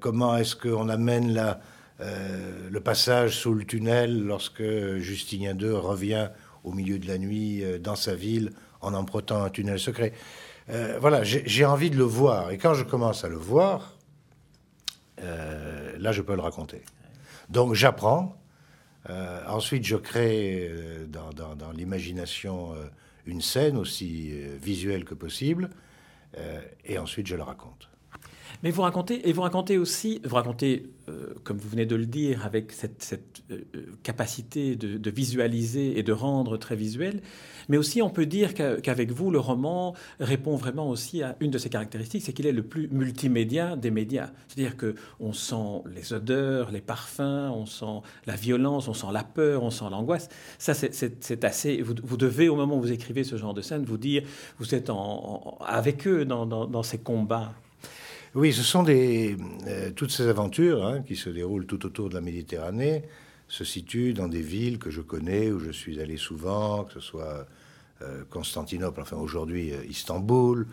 Comment 0.00 0.38
est-ce 0.38 0.56
qu'on 0.56 0.88
amène 0.88 1.34
la, 1.34 1.60
le 2.00 2.80
passage 2.80 3.36
sous 3.36 3.52
le 3.52 3.64
tunnel 3.64 4.24
lorsque 4.24 4.62
Justinien 4.96 5.54
II 5.54 5.72
revient 5.72 6.30
au 6.64 6.72
milieu 6.72 6.98
de 6.98 7.06
la 7.06 7.18
nuit 7.18 7.62
dans 7.78 7.94
sa 7.94 8.14
ville 8.14 8.52
en 8.80 8.94
empruntant 8.94 9.42
un 9.42 9.50
tunnel 9.50 9.78
secret? 9.78 10.14
Euh, 10.70 10.98
voilà, 11.00 11.22
j'ai 11.24 11.64
envie 11.64 11.90
de 11.90 11.96
le 11.96 12.04
voir. 12.04 12.50
Et 12.50 12.58
quand 12.58 12.74
je 12.74 12.84
commence 12.84 13.24
à 13.24 13.28
le 13.28 13.36
voir, 13.36 13.96
euh, 15.20 15.96
là, 15.98 16.12
je 16.12 16.22
peux 16.22 16.34
le 16.34 16.42
raconter. 16.42 16.82
Donc, 17.48 17.74
j'apprends. 17.74 18.36
Euh, 19.08 19.42
ensuite, 19.48 19.84
je 19.84 19.96
crée 19.96 20.70
dans, 21.08 21.72
l'imagination 21.72 22.74
une 23.26 23.40
scène 23.40 23.76
aussi 23.76 24.32
visuelle 24.60 25.04
que 25.04 25.14
possible. 25.14 25.70
et 26.84 26.98
ensuite, 26.98 27.26
je 27.26 27.36
le 27.36 27.42
raconte. 27.42 27.87
Mais 28.64 28.72
vous 28.72 28.82
racontez, 28.82 29.28
et 29.28 29.32
vous 29.32 29.42
racontez 29.42 29.78
aussi, 29.78 30.20
vous 30.24 30.34
racontez, 30.34 30.90
euh, 31.08 31.34
comme 31.44 31.58
vous 31.58 31.68
venez 31.68 31.86
de 31.86 31.94
le 31.94 32.06
dire, 32.06 32.44
avec 32.44 32.72
cette, 32.72 33.44
euh, 33.52 33.60
capacité 34.02 34.74
de, 34.74 35.10
visualiser 35.10 35.98
et 35.98 36.02
de 36.02 36.12
rendre 36.12 36.56
très 36.56 36.74
visuel, 36.74 37.22
mais 37.68 37.76
aussi 37.76 38.02
on 38.02 38.10
peut 38.10 38.26
dire 38.26 38.54
qu'avec 38.54 39.12
vous, 39.12 39.30
le 39.30 39.38
roman 39.38 39.94
répond 40.18 40.56
vraiment 40.56 40.88
aussi 40.90 41.22
à 41.22 41.36
une 41.40 41.50
de 41.50 41.58
ses 41.58 41.68
caractéristiques, 41.68 42.22
c'est 42.22 42.32
qu'il 42.32 42.46
est 42.46 42.52
le 42.52 42.64
plus 42.64 42.88
multimédia 42.88 43.76
des 43.76 43.92
médias. 43.92 44.30
C'est-à-dire 44.48 44.76
qu'on 44.76 45.32
sent 45.32 45.82
les 45.94 46.12
odeurs, 46.12 46.72
les 46.72 46.80
parfums, 46.80 47.52
on 47.54 47.66
sent 47.66 48.02
la 48.26 48.34
violence, 48.34 48.88
on 48.88 48.94
sent 48.94 49.06
la 49.12 49.24
peur, 49.24 49.62
on 49.62 49.70
sent 49.70 49.86
l'angoisse. 49.90 50.28
Ça, 50.58 50.74
c'est 50.74 51.44
assez... 51.44 51.80
Vous, 51.80 52.16
devez, 52.16 52.48
au 52.48 52.56
moment 52.56 52.76
où 52.76 52.80
vous 52.80 52.92
écrivez 52.92 53.22
ce 53.22 53.36
genre 53.36 53.54
de 53.54 53.62
scène, 53.62 53.84
vous 53.84 53.98
dire, 53.98 54.24
vous 54.58 54.74
êtes 54.74 54.90
avec 55.60 56.06
eux 56.06 56.24
dans 56.24 56.82
ces 56.82 56.98
combats. 56.98 57.52
Oui, 58.38 58.52
ce 58.52 58.62
sont 58.62 58.84
des, 58.84 59.36
euh, 59.66 59.90
toutes 59.90 60.12
ces 60.12 60.28
aventures 60.28 60.86
hein, 60.86 61.02
qui 61.02 61.16
se 61.16 61.28
déroulent 61.28 61.66
tout 61.66 61.84
autour 61.84 62.08
de 62.08 62.14
la 62.14 62.20
Méditerranée 62.20 63.02
se 63.48 63.64
situent 63.64 64.14
dans 64.14 64.28
des 64.28 64.42
villes 64.42 64.78
que 64.78 64.90
je 64.90 65.00
connais, 65.00 65.50
où 65.50 65.58
je 65.58 65.72
suis 65.72 66.00
allé 66.00 66.16
souvent, 66.16 66.84
que 66.84 66.92
ce 66.92 67.00
soit 67.00 67.48
euh, 68.00 68.22
Constantinople, 68.30 69.00
enfin 69.00 69.16
aujourd'hui 69.16 69.72
euh, 69.72 69.84
Istanbul, 69.86 70.68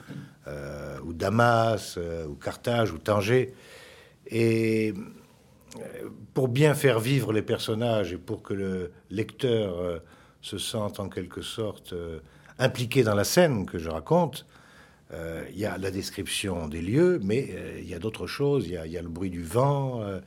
ou 1.03 1.13
Damas, 1.13 1.98
ou 2.29 2.36
Carthage, 2.36 2.91
ou 2.91 3.00
Tanger. 3.00 3.55
Et 4.27 4.93
pour 6.36 6.50
bien 6.50 6.75
faire 6.75 7.00
vivre 7.00 7.34
les 7.34 7.41
personnages 7.41 8.13
et 8.13 8.17
pour 8.17 8.43
que 8.43 8.53
le 8.53 8.91
lecteur 9.10 10.03
se 10.43 10.60
sente 10.60 11.00
en 11.00 11.10
quelque 11.10 11.41
sorte 11.41 11.95
impliqué 12.60 13.01
dans 13.01 13.15
la 13.15 13.24
scène 13.24 13.65
que 13.65 13.79
je 13.79 13.89
raconte, 13.89 14.45
euh, 15.13 15.45
il 15.51 15.59
y 15.59 15.65
a 15.65 15.77
la 15.77 15.91
description 15.91 16.67
des 16.67 16.81
lieux, 16.81 17.19
mais 17.21 17.50
euh, 17.51 17.79
il 17.79 17.88
y 17.88 17.93
a 17.93 18.00
d'autres 18.00 18.27
choses. 18.27 18.67
Il 18.67 18.74
y, 18.74 18.97
a 18.97 19.01
le 19.01 19.07
bruit 19.07 19.29
du 19.29 19.43
vent, 19.43 20.01
euh, 20.01 20.19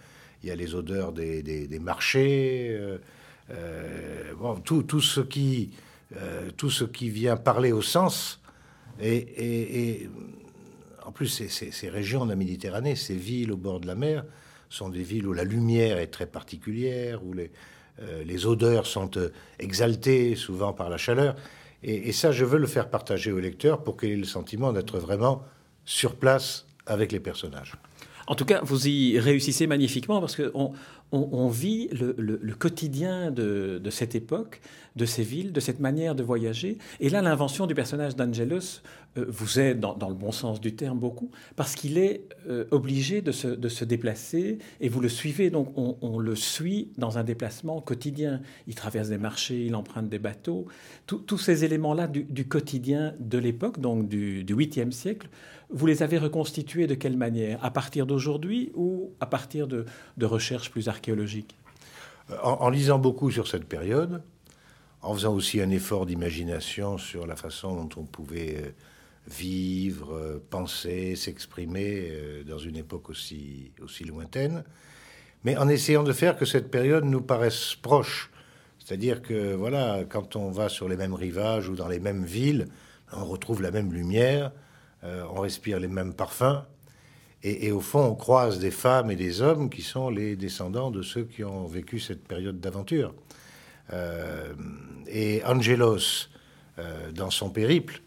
il 0.42 0.48
y 0.48 0.52
a 0.52 0.56
les 0.56 0.74
odeurs 0.74 1.12
des, 1.12 1.80
marchés, 1.80 2.78
tout, 4.64 5.00
ce 5.00 5.20
qui, 5.20 5.70
tout 6.56 6.70
ce 6.70 6.84
qui 6.84 7.10
vient 7.10 7.36
parler 7.36 7.72
au 7.72 7.82
sens. 7.82 8.40
Et, 9.00 10.08
en 11.04 11.10
plus, 11.10 11.26
ces, 11.26 11.88
régions 11.88 12.24
de 12.24 12.30
la 12.30 12.36
Méditerranée, 12.36 12.94
ces 12.94 13.16
villes 13.16 13.50
au 13.50 13.56
bord 13.56 13.80
de 13.80 13.86
la 13.88 13.96
mer, 13.96 14.24
sont 14.70 14.90
des 14.90 15.02
villes 15.02 15.26
où 15.26 15.32
la 15.32 15.44
lumière 15.44 15.98
est 15.98 16.08
très 16.08 16.26
particulière, 16.26 17.24
où 17.24 17.32
les 17.32 18.46
odeurs 18.46 18.86
sont 18.86 19.10
exaltées 19.58 20.36
souvent 20.36 20.72
par 20.72 20.88
la 20.88 20.98
chaleur. 20.98 21.34
Et, 21.82 22.12
ça, 22.12 22.32
je 22.32 22.44
veux 22.44 22.58
le 22.58 22.66
faire 22.66 22.90
partager 22.90 23.30
au 23.30 23.38
lecteur 23.38 23.84
pour 23.84 23.96
qu'il 23.96 24.10
ait 24.10 24.16
le 24.16 24.24
sentiment 24.24 24.72
d'être 24.72 24.98
vraiment 24.98 25.44
sur 25.84 26.16
place 26.16 26.66
avec 26.86 27.12
les 27.12 27.20
personnages. 27.20 27.74
En 28.28 28.34
tout 28.34 28.44
cas, 28.44 28.60
vous 28.62 28.86
y 28.86 29.18
réussissez 29.18 29.66
magnifiquement 29.66 30.20
parce 30.20 30.36
qu'on 30.36 30.72
on, 31.12 31.48
vit 31.48 31.88
le, 31.88 32.54
quotidien 32.54 33.30
de, 33.30 33.80
cette 33.90 34.14
époque, 34.14 34.60
de 34.96 35.06
ces 35.06 35.22
villes, 35.22 35.52
de 35.52 35.60
cette 35.60 35.80
manière 35.80 36.14
de 36.14 36.22
voyager. 36.22 36.76
Et 37.00 37.08
là, 37.08 37.22
l'invention 37.22 37.66
du 37.66 37.74
personnage 37.74 38.16
d'Angelos 38.16 38.82
euh, 39.16 39.24
vous 39.28 39.58
aide, 39.58 39.80
dans, 39.80 40.08
le 40.08 40.14
bon 40.14 40.30
sens 40.30 40.60
du 40.60 40.76
terme, 40.76 40.98
beaucoup, 40.98 41.30
parce 41.56 41.74
qu'il 41.74 41.96
est 41.96 42.24
euh, 42.48 42.66
obligé 42.70 43.22
de 43.22 43.32
se, 43.32 43.84
déplacer 43.84 44.58
et 44.82 44.90
vous 44.90 45.00
le 45.00 45.08
suivez. 45.08 45.48
Donc, 45.48 45.72
on, 45.76 46.18
le 46.18 46.36
suit 46.36 46.90
dans 46.98 47.16
un 47.16 47.24
déplacement 47.24 47.80
quotidien. 47.80 48.42
Il 48.66 48.74
traverse 48.74 49.08
des 49.08 49.18
marchés, 49.18 49.64
il 49.64 49.74
emprunte 49.74 50.10
des 50.10 50.18
bateaux. 50.18 50.66
tous 51.06 51.38
ces 51.38 51.64
éléments-là 51.64 52.06
du, 52.08 52.46
quotidien 52.46 53.14
de 53.20 53.38
l'époque, 53.38 53.80
donc 53.80 54.06
du, 54.06 54.44
du 54.44 54.54
8e 54.54 54.90
siècle, 54.90 55.28
vous 55.70 55.86
les 55.86 56.02
avez 56.02 56.18
reconstitués 56.18 56.86
de 56.86 56.94
quelle 56.94 57.16
manière? 57.16 57.62
À 57.64 57.70
partir 57.70 58.06
d'aujourd'hui 58.18 58.72
ou 58.74 59.12
à 59.20 59.26
partir 59.26 59.68
de, 59.68 59.86
recherches 60.20 60.70
plus 60.70 60.88
archéologiques 60.88 61.54
en, 62.42 62.68
lisant 62.68 62.98
beaucoup 62.98 63.30
sur 63.30 63.48
cette 63.48 63.64
période, 63.64 64.22
en 65.00 65.14
faisant 65.14 65.32
aussi 65.32 65.60
un 65.62 65.70
effort 65.70 66.04
d'imagination 66.04 66.98
sur 66.98 67.26
la 67.26 67.36
façon 67.36 67.74
dont 67.74 68.00
on 68.00 68.04
pouvait 68.04 68.56
euh, 68.56 68.70
vivre, 69.28 70.14
euh, 70.14 70.44
penser, 70.50 71.14
s'exprimer 71.16 72.08
euh, 72.10 72.42
dans 72.44 72.58
une 72.58 72.76
époque 72.76 73.08
aussi, 73.08 73.72
lointaine. 74.06 74.64
mais 75.44 75.56
en 75.56 75.68
essayant 75.68 76.02
de 76.02 76.12
faire 76.12 76.36
que 76.36 76.44
cette 76.44 76.70
période 76.70 77.04
nous 77.04 77.22
paraisse 77.22 77.76
proche. 77.76 78.30
C'est-à-dire 78.78 79.22
que, 79.22 79.54
voilà, 79.54 80.04
quand 80.06 80.36
on 80.36 80.50
va 80.50 80.68
sur 80.68 80.88
les 80.88 80.96
mêmes 80.96 81.14
rivages 81.14 81.68
ou 81.70 81.76
dans 81.76 81.88
les 81.88 82.00
mêmes 82.00 82.24
villes, 82.24 82.66
on 83.12 83.24
retrouve 83.24 83.62
la 83.62 83.70
même 83.70 83.92
lumière, 83.92 84.52
on 85.02 85.40
respire 85.40 85.78
les 85.78 85.88
mêmes 85.88 86.12
parfums, 86.14 86.64
et, 87.42 87.70
au 87.70 87.80
fond, 87.80 88.04
on 88.04 88.14
croise 88.16 88.58
des 88.58 88.72
femmes 88.72 89.12
et 89.12 89.16
des 89.16 89.42
hommes 89.42 89.70
qui 89.70 89.82
sont 89.82 90.10
les 90.10 90.34
descendants 90.34 90.90
de 90.90 91.02
ceux 91.02 91.24
qui 91.24 91.44
ont 91.44 91.66
vécu 91.66 92.00
cette 92.00 92.26
période 92.26 92.58
d'aventure. 92.58 93.14
Euh, 93.92 94.52
et 95.06 95.44
Angelos, 95.44 96.28
euh, 96.78 97.12
dans 97.12 97.30
son 97.30 97.50
périple, 97.50 98.02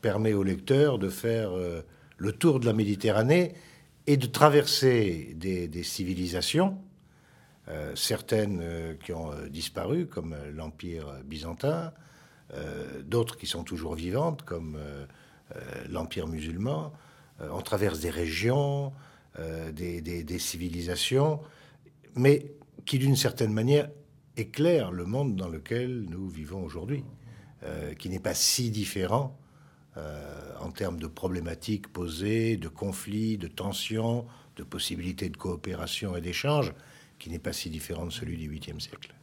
permet 0.00 0.32
au 0.32 0.42
lecteur 0.42 0.98
de 0.98 1.08
faire 1.08 1.52
le 2.16 2.32
tour 2.32 2.58
de 2.58 2.66
la 2.66 2.72
Méditerranée 2.72 3.54
et 4.06 4.16
de 4.16 4.26
traverser 4.26 5.34
des, 5.36 5.82
civilisations, 5.82 6.78
euh, 7.68 7.94
certaines 7.96 8.60
euh, 8.62 8.94
qui 8.94 9.12
ont 9.12 9.32
euh, 9.32 9.48
disparu, 9.48 10.06
comme 10.06 10.36
l'Empire 10.54 11.06
byzantin, 11.24 11.92
d'autres 13.02 13.36
qui 13.36 13.46
sont 13.46 13.64
toujours 13.64 13.94
vivantes, 13.94 14.42
comme 14.42 14.78
l'Empire 15.88 16.28
musulman. 16.28 16.92
On 17.40 17.60
traverse 17.62 18.00
des 18.00 18.10
régions, 18.10 18.92
des, 19.72 20.00
des, 20.00 20.38
civilisations, 20.38 21.40
mais 22.14 22.52
qui, 22.86 22.98
d'une 22.98 23.16
certaine 23.16 23.52
manière, 23.52 23.90
éclairent 24.36 24.92
le 24.92 25.04
monde 25.04 25.34
dans 25.34 25.48
lequel 25.48 26.06
nous 26.08 26.28
vivons 26.28 26.62
aujourd'hui, 26.62 27.04
qui 27.98 28.08
n'est 28.08 28.20
pas 28.20 28.34
si 28.34 28.70
différent 28.70 29.36
euh, 29.96 30.52
en 30.58 30.72
termes 30.72 30.98
de 30.98 31.06
problématiques 31.06 31.86
posées, 31.86 32.56
de 32.56 32.66
conflits, 32.66 33.38
de 33.38 33.46
tensions, 33.46 34.26
de 34.56 34.64
possibilités 34.64 35.28
de 35.28 35.36
coopération 35.36 36.16
et 36.16 36.20
d'échange, 36.20 36.74
qui 37.20 37.30
n'est 37.30 37.38
pas 37.38 37.52
si 37.52 37.70
différent 37.70 38.04
de 38.04 38.10
celui 38.10 38.36
du 38.36 38.50
8e 38.50 38.80
siècle. 38.80 39.14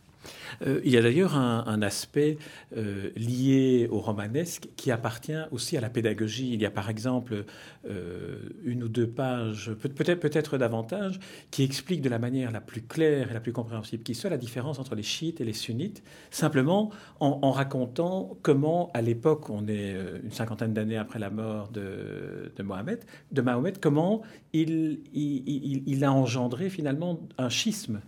Euh, 0.66 0.82
il 0.84 0.92
y 0.92 0.98
a 0.98 1.02
d'ailleurs 1.02 1.36
un, 1.36 1.82
aspect 1.82 2.38
euh, 2.78 3.10
lié 3.16 3.88
au 3.90 4.00
romanesque 4.00 4.70
qui 4.76 4.92
appartient 4.92 5.34
aussi 5.52 5.78
à 5.78 5.82
la 5.82 5.90
pédagogie. 5.90 6.54
Il 6.54 6.62
y 6.62 6.66
a 6.66 6.72
par 6.72 6.90
exemple 6.90 7.46
euh, 7.90 8.38
une 8.64 8.84
ou 8.84 8.88
deux 8.88 9.08
pages, 9.08 9.72
peut-être 9.74 10.20
peut-être 10.20 10.58
davantage, 10.58 11.20
qui 11.50 11.64
expliquent 11.64 12.02
de 12.02 12.10
la 12.10 12.20
manière 12.20 12.52
la 12.52 12.62
plus 12.62 12.82
claire 12.82 13.32
et 13.32 13.34
la 13.34 13.40
plus 13.40 13.54
compréhensible 13.54 14.04
qui 14.04 14.14
soit 14.14 14.30
la 14.30 14.38
différence 14.38 14.80
entre 14.80 14.96
les 14.96 15.04
chiites 15.04 15.42
et 15.42 15.44
les 15.44 15.54
sunnites, 15.54 16.04
simplement 16.30 16.92
en, 17.20 17.52
racontant 17.52 18.38
comment, 18.42 18.92
à 18.94 19.02
l'époque, 19.02 19.50
on 19.50 19.68
est 19.68 19.96
une 20.24 20.32
cinquantaine 20.32 20.74
d'années 20.74 20.98
après 20.98 21.20
la 21.20 21.30
mort 21.30 21.70
de, 21.70 22.52
Mohamed, 22.64 23.04
Mahomet, 23.44 23.74
comment 23.82 24.22
il 24.54 26.04
a 26.04 26.12
engendré 26.12 26.70
finalement 26.70 27.20
un 27.38 27.50
schisme 27.50 28.02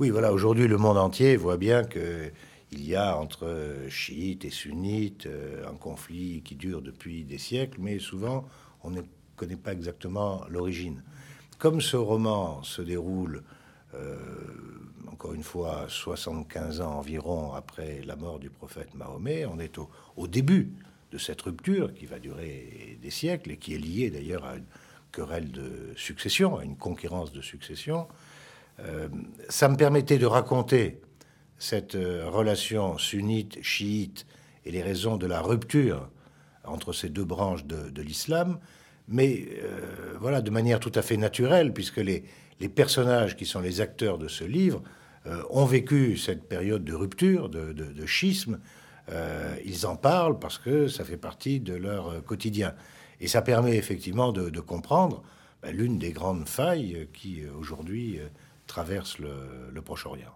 oui, 0.00 0.10
voilà, 0.10 0.32
aujourd'hui, 0.32 0.66
le 0.66 0.76
monde 0.76 0.98
entier 0.98 1.36
voit 1.36 1.56
bien 1.56 1.84
qu'il 1.84 2.32
y 2.72 2.96
a 2.96 3.16
entre 3.16 3.76
chiites 3.88 4.44
et 4.44 4.50
sunnites 4.50 5.26
euh, 5.26 5.68
un 5.68 5.76
conflit 5.76 6.42
qui 6.44 6.56
dure 6.56 6.82
depuis 6.82 7.22
des 7.22 7.38
siècles, 7.38 7.78
mais 7.80 8.00
souvent, 8.00 8.44
on 8.82 8.90
ne 8.90 9.02
connaît 9.36 9.56
pas 9.56 9.72
exactement 9.72 10.44
l'origine. 10.50 11.00
Comme 11.58 11.80
ce 11.80 11.96
roman 11.96 12.64
se 12.64 12.82
déroule, 12.82 13.44
euh, 13.94 14.16
encore 15.12 15.32
une 15.32 15.44
fois, 15.44 15.86
75 15.86 16.80
ans 16.80 16.98
environ 16.98 17.52
après 17.52 18.02
la 18.04 18.16
mort 18.16 18.40
du 18.40 18.50
prophète 18.50 18.94
Mahomet, 18.94 19.46
on 19.46 19.60
est 19.60 19.78
au, 20.16 20.26
début 20.26 20.72
de 21.12 21.18
cette 21.18 21.40
rupture 21.42 21.94
qui 21.94 22.06
va 22.06 22.18
durer 22.18 22.98
des 23.00 23.10
siècles 23.10 23.52
et 23.52 23.56
qui 23.58 23.74
est 23.74 23.78
liée 23.78 24.10
d'ailleurs 24.10 24.44
à 24.44 24.56
une 24.56 24.64
querelle 25.12 25.52
de 25.52 25.92
succession, 25.94 26.58
à 26.58 26.64
une 26.64 26.76
conquérance 26.76 27.32
de 27.32 27.40
succession. 27.40 28.08
Euh, 28.80 29.08
ça 29.48 29.68
me 29.68 29.76
permettait 29.76 30.18
de 30.18 30.26
raconter 30.26 31.00
cette 31.58 31.94
euh, 31.94 32.28
relation 32.28 32.98
sunnite-chiite 32.98 34.26
et 34.64 34.70
les 34.70 34.82
raisons 34.82 35.16
de 35.16 35.26
la 35.26 35.40
rupture 35.40 36.08
entre 36.64 36.92
ces 36.92 37.08
deux 37.10 37.24
branches 37.24 37.64
de, 37.66 38.02
l'islam, 38.02 38.58
mais 39.06 39.46
euh, 39.62 40.14
voilà, 40.18 40.40
de 40.40 40.50
manière 40.50 40.80
tout 40.80 40.92
à 40.94 41.02
fait 41.02 41.18
naturelle, 41.18 41.74
puisque 41.74 41.98
les, 41.98 42.24
personnages 42.74 43.36
qui 43.36 43.44
sont 43.44 43.60
les 43.60 43.82
acteurs 43.82 44.16
de 44.16 44.26
ce 44.26 44.44
livre 44.44 44.82
ont 45.50 45.66
vécu 45.66 46.16
cette 46.16 46.48
période 46.48 46.82
de 46.82 46.94
rupture, 46.94 47.50
de, 47.50 48.06
schisme. 48.06 48.58
ils 49.66 49.86
en 49.86 49.96
parlent 49.96 50.38
parce 50.38 50.56
que 50.56 50.88
ça 50.88 51.04
fait 51.04 51.18
partie 51.18 51.60
de 51.60 51.74
leur 51.74 52.24
quotidien. 52.24 52.74
Et 53.20 53.28
ça 53.28 53.42
permet 53.42 53.76
effectivement 53.76 54.32
de, 54.32 54.60
comprendre 54.60 55.22
ben, 55.62 55.76
l'une 55.76 55.98
des 55.98 56.12
grandes 56.12 56.48
failles 56.48 57.06
qui 57.12 57.42
aujourd'hui 57.60 58.18
traverse 58.66 59.18
le, 59.18 59.80
Proche-Orient. 59.80 60.32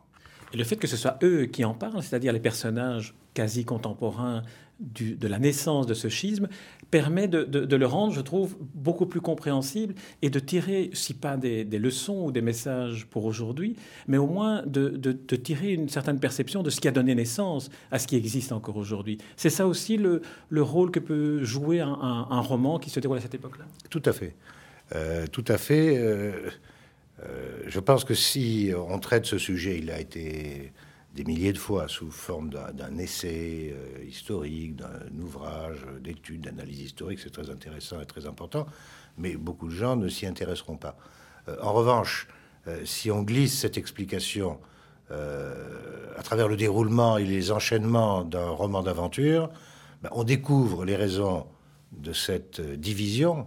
Et 0.53 0.57
le 0.57 0.65
fait 0.65 0.77
que 0.77 0.87
ce 0.87 0.97
soit 0.97 1.19
eux 1.23 1.47
qui 1.47 1.65
en 1.65 1.75
parlent, 1.75 2.03
c'est-à-dire 2.03 2.33
les 2.33 2.41
personnages 2.41 3.15
quasi 3.35 3.65
contemporains 3.65 4.43
de 4.81 5.27
la 5.27 5.39
naissance 5.39 5.87
de 5.87 5.95
ce 5.95 6.09
schisme, 6.09 6.49
permet 6.91 7.29
de, 7.29 7.77
le 7.77 7.87
rendre, 7.87 8.13
je 8.13 8.21
trouve, 8.21 8.57
beaucoup 8.75 9.07
plus 9.07 9.21
compréhensible 9.21 9.95
et 10.23 10.31
de 10.31 10.39
tirer, 10.39 10.91
si 10.93 11.15
pas 11.15 11.37
des, 11.37 11.65
leçons 11.65 12.27
ou 12.27 12.33
des 12.33 12.41
messages 12.41 13.07
pour 13.07 13.25
aujourd'hui, 13.25 13.77
mais 14.07 14.17
au 14.17 14.27
moins 14.27 14.63
de, 14.67 15.13
tirer 15.37 15.73
une 15.73 15.89
certaine 15.89 16.21
perception 16.21 16.63
de 16.63 16.71
ce 16.71 16.81
qui 16.81 16.89
a 16.89 16.93
donné 16.93 17.15
naissance 17.15 17.71
à 17.91 17.99
ce 17.99 18.07
qui 18.07 18.17
existe 18.17 18.53
encore 18.53 18.77
aujourd'hui. 18.77 19.19
C'est 19.37 19.51
ça 19.51 19.67
aussi 19.67 19.97
le, 19.97 20.23
rôle 20.53 20.91
que 20.91 21.01
peut 21.01 21.43
jouer 21.43 21.81
un, 21.81 22.41
roman 22.41 22.79
qui 22.79 22.91
se 22.91 23.01
déroule 23.01 23.19
à 23.19 23.21
cette 23.21 23.35
époque-là? 23.35 23.65
Tout 23.91 24.03
à 24.05 24.13
fait. 24.13 24.35
Euh, 24.95 25.27
tout 25.27 25.45
à 25.49 25.59
fait. 25.59 25.99
Euh, 25.99 26.51
euh, 27.25 27.63
je 27.67 27.81
pense 27.81 28.05
que 28.05 28.15
si 28.15 28.73
on 28.77 28.99
traite 28.99 29.27
ce 29.27 29.39
sujet, 29.39 29.79
il 29.79 29.91
a 29.91 29.99
été 29.99 30.73
des 31.15 31.25
milliers 31.25 31.53
de 31.53 31.59
fois 31.59 31.89
sous 31.89 32.11
forme 32.11 32.51
d'un 32.51 32.97
essai 32.99 33.73
euh, 33.73 34.05
historique, 34.05 34.77
d'un 34.77 35.01
ouvrage 35.21 35.85
d'étude, 36.01 36.43
d'analyse 36.43 36.81
historique, 36.81 37.19
c'est 37.19 37.31
très 37.31 37.51
intéressant 37.51 38.01
et 38.01 38.07
très 38.07 38.27
important, 38.27 38.67
mais 39.17 39.37
beaucoup 39.37 39.69
de 39.69 39.75
gens 39.75 39.97
ne 39.97 40.09
s'y 40.09 40.27
intéresseront 40.27 40.77
pas. 40.77 40.97
Euh, 41.49 41.57
en 41.63 41.73
revanche, 41.73 42.29
si 42.85 43.11
on 43.11 43.23
glisse 43.23 43.59
cette 43.59 43.79
explication 43.79 44.59
à 45.11 46.23
travers 46.23 46.49
le 46.49 46.57
déroulement 46.57 47.17
et 47.17 47.25
les 47.25 47.51
enchaînements 47.51 48.25
d'un 48.25 48.51
roman 48.51 48.83
d'aventure, 48.83 49.49
ben, 50.03 50.11
on 50.13 50.23
découvre 50.23 50.85
les 50.85 50.95
raisons 50.95 51.47
de 51.93 52.13
cette 52.13 52.61
division 52.61 53.47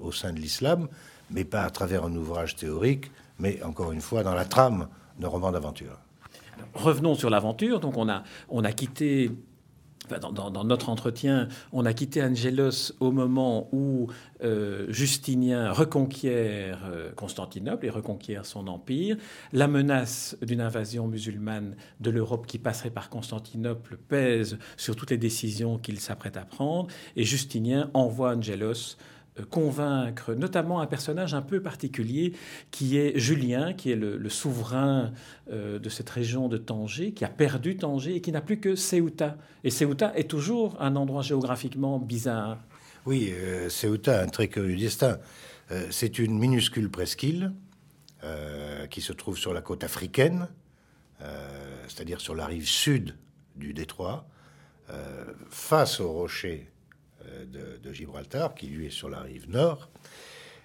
au 0.00 0.12
sein 0.12 0.32
de 0.32 0.38
l'islam, 0.38 0.86
mais 1.30 1.44
pas 1.44 1.62
à 1.62 1.70
travers 1.70 2.04
un 2.04 2.14
ouvrage 2.14 2.56
théorique, 2.56 3.10
mais 3.38 3.62
encore 3.62 3.92
une 3.92 4.00
fois 4.00 4.22
dans 4.22 4.34
la 4.34 4.44
trame 4.44 4.88
d'un 5.18 5.28
roman 5.28 5.52
d'aventure. 5.52 5.98
Revenons 6.74 7.14
sur 7.14 7.30
l'aventure. 7.30 7.80
Donc 7.80 7.96
on 7.96 8.08
a, 8.08 8.22
on 8.48 8.64
a 8.64 8.72
quitté 8.72 9.30
dans, 10.16 10.64
notre 10.64 10.88
entretien, 10.88 11.48
on 11.72 11.84
a 11.84 11.92
quitté 11.92 12.22
Angelos 12.22 12.92
au 13.00 13.12
moment 13.12 13.68
où 13.72 14.08
euh, 14.42 14.86
Justinien 14.88 15.72
reconquiert 15.72 16.80
euh, 16.86 17.12
Constantinople 17.12 17.86
et 17.86 17.90
reconquiert 17.90 18.46
son 18.46 18.68
empire. 18.68 19.16
La 19.52 19.68
menace 19.68 20.36
d'une 20.42 20.60
invasion 20.60 21.06
musulmane 21.08 21.76
de 22.00 22.10
l'Europe 22.10 22.46
qui 22.46 22.58
passerait 22.58 22.90
par 22.90 23.10
Constantinople 23.10 23.98
pèse 24.08 24.58
sur 24.76 24.96
toutes 24.96 25.10
les 25.10 25.18
décisions 25.18 25.78
qu'il 25.78 26.00
s'apprête 26.00 26.36
à 26.36 26.44
prendre. 26.44 26.88
Et 27.16 27.24
Justinien 27.24 27.90
envoie 27.92 28.34
Angelos 28.34 28.96
convaincre 29.42 30.34
notamment 30.34 30.80
un 30.80 30.86
personnage 30.86 31.34
un 31.34 31.42
peu 31.42 31.60
particulier 31.60 32.32
qui 32.70 32.98
est 32.98 33.18
Julien, 33.18 33.72
qui 33.72 33.90
est 33.90 33.96
le, 33.96 34.28
souverain 34.28 35.12
euh, 35.50 35.78
de 35.78 35.88
cette 35.88 36.10
région 36.10 36.48
de 36.48 36.56
Tanger, 36.56 37.12
qui 37.12 37.24
a 37.24 37.28
perdu 37.28 37.76
Tanger 37.76 38.16
et 38.16 38.20
qui 38.20 38.32
n'a 38.32 38.40
plus 38.40 38.60
que 38.60 38.74
Ceuta. 38.76 39.36
Et 39.64 39.70
Ceuta 39.70 40.12
est 40.16 40.28
toujours 40.28 40.76
un 40.80 40.96
endroit 40.96 41.22
géographiquement 41.22 41.98
bizarre. 41.98 42.58
Oui, 43.06 43.32
euh, 43.32 43.68
Ceuta, 43.68 44.22
un 44.22 44.28
très 44.28 44.48
curieux 44.48 44.76
destin. 44.76 45.18
c'est 45.90 46.18
une 46.18 46.38
minuscule 46.38 46.90
presqu'île 46.90 47.52
qui 48.90 49.00
se 49.00 49.12
trouve 49.12 49.38
sur 49.38 49.52
la 49.54 49.60
côte 49.60 49.84
africaine, 49.84 50.48
c'est-à-dire 51.86 52.20
sur 52.20 52.34
la 52.34 52.46
rive 52.46 52.66
sud 52.66 53.14
du 53.54 53.74
détroit, 53.74 54.26
face 55.50 56.00
aux 56.00 56.10
rochers 56.10 56.68
de, 57.46 57.92
Gibraltar, 57.92 58.54
qui 58.54 58.66
lui 58.66 58.86
est 58.86 58.90
sur 58.90 59.08
la 59.08 59.20
rive 59.20 59.48
nord. 59.48 59.88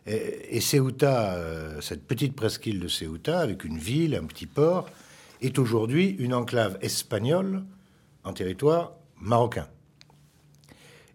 Et, 0.05 0.59
Ceuta, 0.59 1.35
euh, 1.35 1.79
cette 1.79 2.05
petite 2.05 2.35
presqu'île 2.35 2.79
de 2.79 2.89
Ceuta, 2.89 3.39
avec 3.39 3.63
une 3.63 3.77
ville, 3.77 4.15
un 4.15 4.25
petit 4.25 4.47
port, 4.47 4.89
est 5.41 5.57
aujourd'hui 5.57 6.09
une 6.19 6.33
enclave 6.33 6.77
espagnole 6.81 7.63
en 8.25 8.33
territoire 8.33 8.93
marocain. 9.21 9.67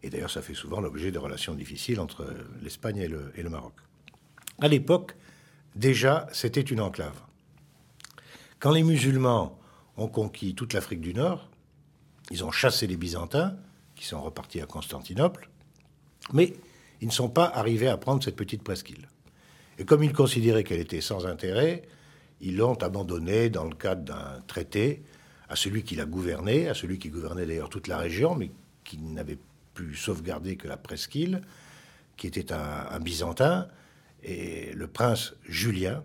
Et 0.03 0.11
d'ailleurs, 0.11 0.31
ça 0.31 0.43
fait 0.43 0.55
souvent 0.55 0.81
l'objet 0.81 1.11
de 1.11 1.19
relations 1.19 1.55
difficiles 1.55 2.01
entre 2.01 2.27
l'Espagne 2.63 2.99
et 2.99 3.09
le, 3.09 3.33
et 3.37 3.43
le 3.43 3.51
Maroc. 3.51 3.75
À 4.61 4.69
l'époque, 4.69 5.17
déjà, 5.77 6.27
c'était 6.33 6.61
une 6.61 6.81
enclave. 6.81 7.21
Quand 8.59 8.73
les 8.73 8.83
musulmans 8.83 9.59
ont 9.97 10.09
conquis 10.09 10.55
toute 10.55 10.73
l'Afrique 10.73 11.01
du 11.01 11.13
Nord, 11.13 11.49
ils 12.31 12.45
ont 12.45 12.51
chassé 12.51 12.87
les 12.87 12.97
Byzantins, 12.97 13.57
qui 13.99 14.07
sont 14.07 14.23
repartis 14.23 14.61
à 14.61 14.67
Constantinople, 14.67 15.51
mais 16.33 16.55
ils 17.01 17.09
ne 17.09 17.13
sont 17.13 17.29
pas 17.29 17.47
arrivés 17.47 17.89
à 17.89 17.97
prendre 17.97 18.23
cette 18.23 18.37
petite 18.37 18.63
presqu'île. 18.63 19.09
Et 19.79 19.85
comme 19.85 20.03
ils 20.03 20.13
considéraient 20.13 20.65
qu'elle 20.65 20.81
était 20.81 21.01
sans 21.01 21.27
intérêt, 21.27 21.83
ils 22.41 22.57
l'ont 22.57 22.75
abandonné 22.75 23.51
dans 23.51 23.65
le 23.65 23.75
cadre 23.75 24.05
d'un 24.05 24.43
traité 24.47 25.03
à 25.49 25.57
celui 25.57 25.83
qui 25.83 25.97
l'a 25.97 26.05
gouverné, 26.05 26.69
à 26.69 26.75
celui 26.75 26.99
qui 26.99 27.09
gouvernait 27.09 27.47
d'ailleurs 27.47 27.71
toute 27.71 27.89
la 27.89 27.99
région, 27.99 28.35
mais 28.35 28.51
qui 28.85 28.99
n'avait 28.99 29.39
plus 29.75 29.97
sauvegardé 29.97 30.57
que 30.57 30.69
la 30.69 30.77
presqu'île, 30.77 31.43
qui 32.17 32.27
était 32.27 32.53
un, 32.53 33.01
Byzantin, 33.01 33.69
et 34.23 34.73
le 34.75 34.87
prince 34.89 35.35
Julien. 35.45 36.03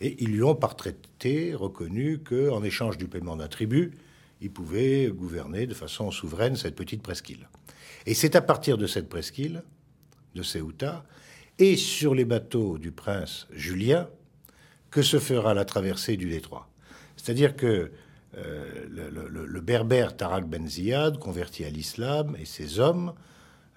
Et 0.00 0.22
ils 0.22 0.30
lui 0.30 0.42
ont 0.42 0.54
par 0.54 0.76
traité 0.76 1.54
reconnu 1.54 2.18
qu'en 2.18 2.62
échange 2.62 2.98
du 2.98 3.08
paiement 3.08 3.36
d'un 3.36 3.48
tribut, 3.48 3.92
il 4.40 4.50
pouvait 4.50 5.08
gouverner 5.08 5.66
de 5.66 5.74
façon 5.74 6.10
souveraine 6.10 6.56
cette 6.56 6.76
petite 6.76 7.02
presqu'île. 7.02 7.48
Et 8.06 8.14
c'est 8.14 8.36
à 8.36 8.40
partir 8.40 8.78
de 8.78 8.86
cette 8.86 9.08
presqu'île, 9.08 9.62
de 10.34 10.42
Ceuta, 10.42 11.04
et 11.58 11.76
sur 11.76 12.14
les 12.14 12.24
bateaux 12.24 12.78
du 12.78 12.92
prince 12.92 13.48
Julien, 13.50 14.08
que 14.90 15.02
se 15.02 15.18
fera 15.18 15.54
la 15.54 15.64
traversée 15.64 16.16
du 16.16 16.28
détroit. 16.28 16.68
C'est-à-dire 17.16 17.56
que 17.56 17.90
euh, 18.36 18.86
le, 18.88 19.60
berbère 19.60 20.16
Tarak 20.16 20.46
Ben 20.46 20.66
Ziyad, 20.66 21.18
converti 21.18 21.64
à 21.64 21.70
l'islam, 21.70 22.36
et 22.38 22.44
ses 22.44 22.78
hommes 22.78 23.12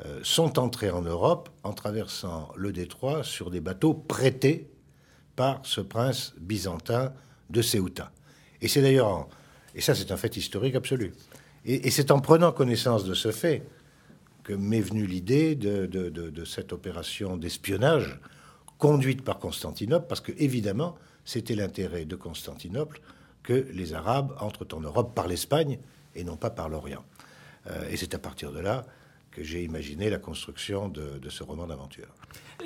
euh, 0.06 0.20
sont 0.24 0.60
entrés 0.60 0.92
en 0.92 1.02
Europe 1.02 1.50
en 1.64 1.74
traversant 1.74 2.52
le 2.56 2.72
détroit 2.72 3.24
sur 3.24 3.50
des 3.50 3.62
bateaux 3.62 3.94
prêtés 3.94 4.70
par 5.36 5.62
ce 5.64 5.82
prince 5.82 6.34
byzantin 6.40 7.14
de 7.50 7.62
Ceuta. 7.62 8.12
Et 8.62 8.68
c'est 8.68 8.82
d'ailleurs, 8.82 9.28
et 9.76 9.82
ça 9.82 9.96
c'est 9.96 10.12
un 10.12 10.18
fait 10.18 10.36
historique 10.38 10.76
absolu, 10.76 11.14
et, 11.66 11.92
c'est 11.92 12.10
en 12.12 12.20
prenant 12.20 12.52
connaissance 12.52 13.04
de 13.04 13.14
ce 13.14 13.32
fait 13.32 13.64
que 14.44 14.54
m'est 14.54 14.82
venue 14.82 15.06
l'idée 15.06 15.56
de, 15.56 16.44
cette 16.46 16.74
opération 16.74 17.38
d'espionnage 17.38 18.20
conduite 18.80 19.24
par 19.24 19.38
Constantinople, 19.38 20.08
parce 20.08 20.22
que 20.22 20.32
évidemment 20.38 20.96
c'était 21.24 21.54
l'intérêt 21.56 22.06
de 22.06 22.16
Constantinople 22.16 23.00
que 23.44 23.68
les 23.74 23.94
Arabes 23.94 24.36
entrent 24.40 24.68
en 24.74 24.82
Europe 24.82 25.14
par 25.14 25.28
l'Espagne 25.28 25.78
et 26.16 26.24
non 26.24 26.36
pas 26.36 26.50
par 26.50 26.68
l'Orient. 26.68 27.04
Euh, 27.70 27.90
et 27.90 27.98
c'est 27.98 28.16
à 28.16 28.20
partir 28.20 28.52
de 28.52 28.60
là 28.60 28.86
que 29.32 29.44
j'ai 29.44 29.64
imaginé 29.64 30.10
la 30.10 30.18
construction 30.18 30.90
de, 30.90 31.20
ce 31.30 31.44
roman 31.44 31.68
d'aventure. 31.68 32.08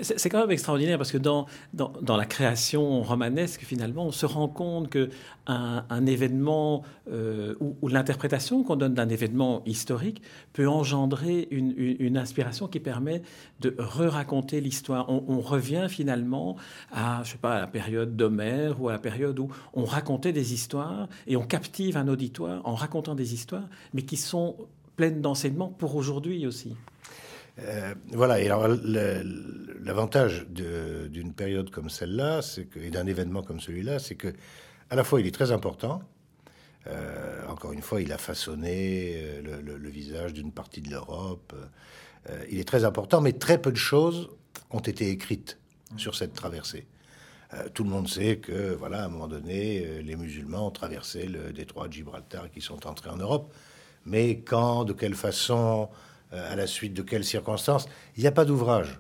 C'est 0.01 0.30
quand 0.30 0.41
même 0.41 0.51
extraordinaire 0.51 0.97
parce 0.97 1.12
que 1.12 1.17
dans, 1.17 1.47
la 1.73 2.25
création 2.25 3.01
romanesque, 3.01 3.62
finalement, 3.62 4.06
on 4.08 4.12
se 4.12 4.25
rend 4.25 4.49
compte 4.49 4.89
que 4.89 5.10
un, 5.47 6.06
événement 6.06 6.84
euh, 7.10 7.56
ou, 7.62 7.88
l'interprétation 7.88 8.63
qu'on 8.63 8.75
donne 8.75 8.93
d'un 8.93 9.08
événement 9.08 9.62
historique 9.65 10.21
peut 10.51 10.67
engendrer 10.67 11.47
une, 11.51 12.17
inspiration 12.17 12.67
qui 12.67 12.80
permet 12.80 13.21
de 13.62 13.75
re-raconter 13.78 14.60
l'histoire. 14.60 15.10
On, 15.10 15.39
revient 15.39 15.88
finalement 15.88 16.58
à, 16.91 17.21
je 17.23 17.32
sais 17.32 17.38
pas, 17.38 17.56
à 17.56 17.60
la 17.62 17.67
période 17.67 18.17
d'Homère 18.17 18.82
ou 18.82 18.89
à 18.89 18.93
la 18.93 18.99
période 18.99 19.39
où 19.39 19.49
on 19.73 19.86
racontait 19.86 20.34
des 20.34 20.54
histoires 20.54 21.08
et 21.28 21.38
on 21.38 21.45
captive 21.45 21.95
un 21.95 22.08
auditoire 22.08 22.62
en 22.65 22.75
racontant 22.75 23.15
des 23.15 23.34
histoires, 23.34 23.67
mais 23.93 24.01
qui 24.01 24.17
sont 24.17 24.58
pleine 24.95 25.21
d'enseignements 25.21 25.69
pour 25.69 25.95
aujourd'hui 25.95 26.47
aussi. 26.47 26.75
Euh, 27.60 27.95
voilà, 28.12 28.41
et 28.41 28.47
alors 28.47 28.67
l'avantage 28.67 30.45
d'une 30.49 31.34
période 31.34 31.69
comme 31.69 31.89
celle-là, 31.89 32.41
et 32.75 32.89
d'un 32.89 33.08
événement 33.08 33.43
comme 33.43 33.60
celui-là, 33.60 33.99
c'est 33.99 34.15
que 34.15 34.34
à 34.89 34.95
la 34.95 35.03
fois 35.03 35.21
il 35.21 35.27
est 35.27 35.34
très 35.34 35.51
important. 35.51 36.01
Euh, 36.88 37.47
encore 37.47 37.71
une 37.71 37.81
fois, 37.81 37.99
il 38.01 38.12
a 38.12 38.19
façonné 38.19 39.13
euh, 39.15 39.62
le, 39.62 39.89
visage 39.89 40.34
d'une 40.34 40.51
partie 40.51 40.81
de 40.81 40.91
l'Europe. 40.91 41.55
il 42.51 42.60
est 42.60 42.67
très 42.67 42.86
important, 42.86 43.21
mais 43.21 43.34
très 43.34 43.60
peu 43.60 43.71
de 43.71 43.77
choses 43.77 44.29
ont 44.69 44.79
été 44.79 45.10
écrites 45.10 45.58
sur 45.97 46.15
cette 46.15 46.34
traversée. 46.34 46.86
tout 47.73 47.84
le 47.84 47.89
monde 47.89 48.08
sait 48.08 48.38
que, 48.38 48.73
voilà, 48.75 49.03
à 49.03 49.05
un 49.05 49.10
moment 49.10 49.27
donné, 49.27 50.01
les 50.03 50.15
musulmans 50.15 50.67
ont 50.67 50.71
traversé 50.71 51.27
le 51.27 51.53
détroit 51.53 51.88
de 51.88 51.93
Gibraltar 51.93 52.47
et 52.47 52.49
qui 52.49 52.62
sont 52.62 52.86
entrés 52.86 53.10
en 53.10 53.17
Europe 53.17 53.53
mais 54.06 54.39
quand, 54.39 54.84
de 54.86 54.94
quelle 54.94 55.15
façon, 55.15 55.89
euh, 56.34 56.52
à 56.52 56.56
la 56.56 56.68
suite 56.68 56.94
de 56.94 57.02
quelles 57.02 57.26
circonstances, 57.26 57.88
il 58.18 58.22
n'y 58.22 58.28
a 58.28 58.32
pas 58.32 58.46
d'ouvrage. 58.46 59.00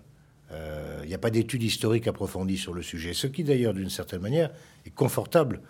Euh, 0.51 0.99
il 1.03 1.09
n'y 1.09 1.15
a 1.15 1.19
pas 1.19 1.29
d'études 1.29 1.63
historiques 1.63 2.07
approfondies 2.07 2.57
sur 2.57 2.73
le 2.73 2.81
sujet. 2.81 3.13
Ce 3.13 3.27
qui, 3.27 3.43
d'ailleurs, 3.43 3.73
d'une 3.73 3.89
certaine 3.89 4.21
manière, 4.21 4.51
est 4.85 4.93
confortable 4.93 5.61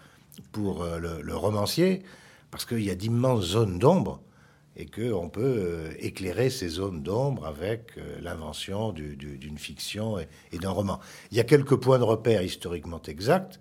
pour 0.52 0.84
euh, 0.84 1.00
le, 1.00 1.36
romancier, 1.36 2.04
parce 2.52 2.65
qu'il 2.65 2.82
y 2.82 2.89
a 2.89 2.95
d'immenses 2.95 3.45
zones 3.45 3.80
d'ombre 3.80 4.21
et 4.78 4.86
qu'on 4.86 5.30
peut 5.30 5.91
éclairer 6.00 6.50
ces 6.50 6.67
zones 6.67 7.02
d'ombre 7.02 7.45
avec 7.45 7.93
l'invention 8.21 8.91
d'une 8.91 9.58
fiction 9.58 10.17
et 10.19 10.58
d'un 10.58 10.71
roman. 10.71 11.00
Il 11.32 11.38
y 11.38 11.39
a 11.39 11.45
quelques 11.45 11.78
points 11.78 11.98
de 11.98 12.04
repère 12.04 12.41
historiquement 12.41 13.02
exacts. 13.08 13.58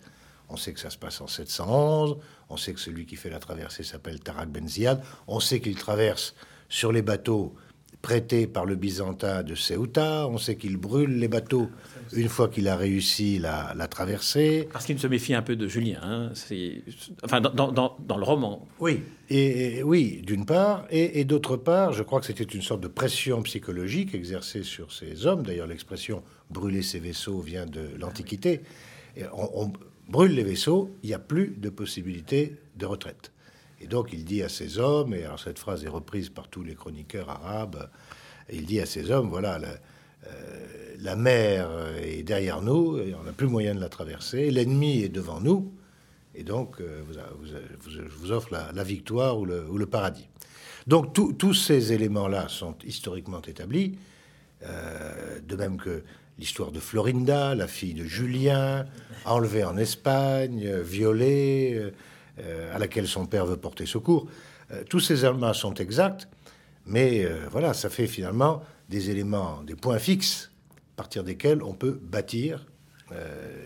On 0.49 0.57
sait 0.57 0.73
que 0.73 0.81
ça 0.81 0.91
se 0.91 0.99
passe 0.99 1.21
en 1.21 1.27
711. 1.27 2.17
On 2.51 2.57
sait 2.57 2.73
que 2.75 2.81
celui 2.81 3.07
qui 3.07 3.17
fait 3.17 3.31
la 3.31 3.39
traversée 3.39 3.83
s'appelle 3.83 4.21
Tarak 4.21 4.51
Ben 4.51 4.69
Ziad. 4.69 5.03
On 5.27 5.41
sait 5.41 5.61
qu'il 5.61 5.77
traverse 5.77 6.35
sur 6.69 6.93
les 6.93 7.03
bateaux 7.03 7.55
prêtés 8.05 8.47
par 8.47 8.67
le 8.67 8.75
Byzantin 8.77 9.43
de 9.43 9.55
Ceuta. 9.55 10.29
On 10.29 10.37
sait 10.37 10.57
qu'il 10.57 10.77
brûle 10.77 11.19
les 11.19 11.27
bateaux 11.27 11.71
une 12.13 12.29
fois 12.29 12.49
qu'il 12.49 12.69
a 12.69 12.77
réussi 12.77 13.39
la, 13.39 13.89
traversée. 13.89 14.69
Parce 14.71 14.85
qu'il 14.85 14.99
se 14.99 15.07
méfie 15.07 15.33
un 15.33 15.41
peu 15.41 15.57
de 15.57 15.67
Julien. 15.67 16.01
Hein. 16.03 16.33
Enfin, 17.23 17.41
dans, 17.41 18.19
le 18.19 18.23
roman. 18.23 18.69
Oui, 18.79 19.01
et, 19.31 19.83
oui, 19.83 20.21
d'une 20.23 20.45
part. 20.45 20.85
Et, 20.91 21.25
d'autre 21.25 21.57
part, 21.57 21.95
je 21.95 22.03
crois 22.03 22.21
que 22.21 22.27
c'était 22.27 22.45
une 22.45 22.61
sorte 22.61 22.83
de 22.83 22.89
pression 22.89 23.43
psychologique 23.43 24.15
exercée 24.15 24.65
sur 24.65 24.93
ces 24.93 25.27
hommes. 25.27 25.43
D'ailleurs, 25.43 25.67
l'expression 25.67 26.23
brûler 26.51 26.83
ses 26.83 26.99
vaisseaux 26.99 27.41
vient 27.41 27.65
de 27.65 27.89
l'Antiquité. 27.99 28.61
on, 29.33 29.73
brûle 30.09 30.33
les 30.33 30.45
vaisseaux, 30.45 30.91
il 31.03 31.09
n'y 31.09 31.15
a 31.15 31.19
plus 31.19 31.55
de 31.57 31.69
possibilité 31.69 32.57
de 32.77 32.87
retraite. 32.87 33.33
Et 33.81 33.87
donc 33.87 34.13
il 34.13 34.25
dit 34.25 34.43
à 34.43 34.49
ces 34.49 34.79
hommes, 34.79 35.15
et 35.15 35.25
alors 35.25 35.41
cette 35.41 35.59
phrase 35.59 35.85
est 35.85 35.89
reprise 35.89 36.29
par 36.29 36.49
tous 36.49 36.63
les 36.63 36.75
chroniqueurs 36.75 37.29
arabes, 37.29 37.89
il 38.53 38.67
dit 38.67 38.81
à 38.81 38.87
ces 38.87 39.11
hommes, 39.11 39.29
voilà, 39.29 39.59
la, 39.59 41.13
euh, 41.13 41.17
mer 41.17 41.71
est 42.03 42.23
derrière 42.23 42.63
nous, 42.63 42.99
et 42.99 43.15
on 43.15 43.25
n'a 43.25 43.33
plus 43.33 43.47
moyen 43.47 43.75
de 43.75 43.81
la 43.81 43.89
traverser, 43.89 44.51
l'ennemi 44.51 45.03
est 45.03 45.09
devant 45.09 45.41
nous, 45.41 45.73
et 46.35 46.43
donc 46.45 46.81
euh, 46.81 47.03
je 47.87 48.03
vous, 48.03 48.33
offre 48.33 48.49
la, 48.53 48.85
victoire 48.85 49.39
ou 49.39 49.45
le, 49.45 49.87
paradis. 49.87 50.29
Donc 50.87 51.15
tous 51.15 51.55
ces 51.55 51.93
éléments-là 51.93 52.49
sont 52.49 52.77
historiquement 52.85 53.41
établis, 53.43 53.97
euh, 54.63 55.41
de 55.41 55.57
même 55.57 55.77
que 55.77 56.03
l'histoire 56.39 56.73
de 56.73 56.81
Florinda, 56.81 57.55
la 57.55 57.67
fille 57.67 57.95
de 57.95 58.05
Julien, 58.05 58.87
enlevée 59.25 59.65
en 59.65 59.77
Espagne, 59.77 60.81
violée, 60.81 61.93
euh, 62.41 62.75
à 62.75 62.81
laquelle 62.81 63.07
son 63.07 63.27
père 63.27 63.47
veut 63.47 63.57
porter 63.57 63.87
secours. 63.87 64.27
Euh, 64.73 64.83
tous 64.91 64.99
ces 64.99 65.25
éléments 65.25 65.53
sont 65.53 65.75
exacts, 65.75 66.29
mais 66.85 67.25
euh, 67.25 67.47
voilà, 67.49 67.75
ça 67.75 67.89
fait 67.91 68.09
finalement 68.09 68.61
des 68.89 69.09
éléments, 69.09 69.63
des 69.63 69.77
points 69.77 70.01
fixes, 70.01 70.51
à 70.73 70.97
partir 70.97 71.23
desquels 71.23 71.63
on 71.63 71.75
peut 71.75 71.99
bâtir 72.03 72.67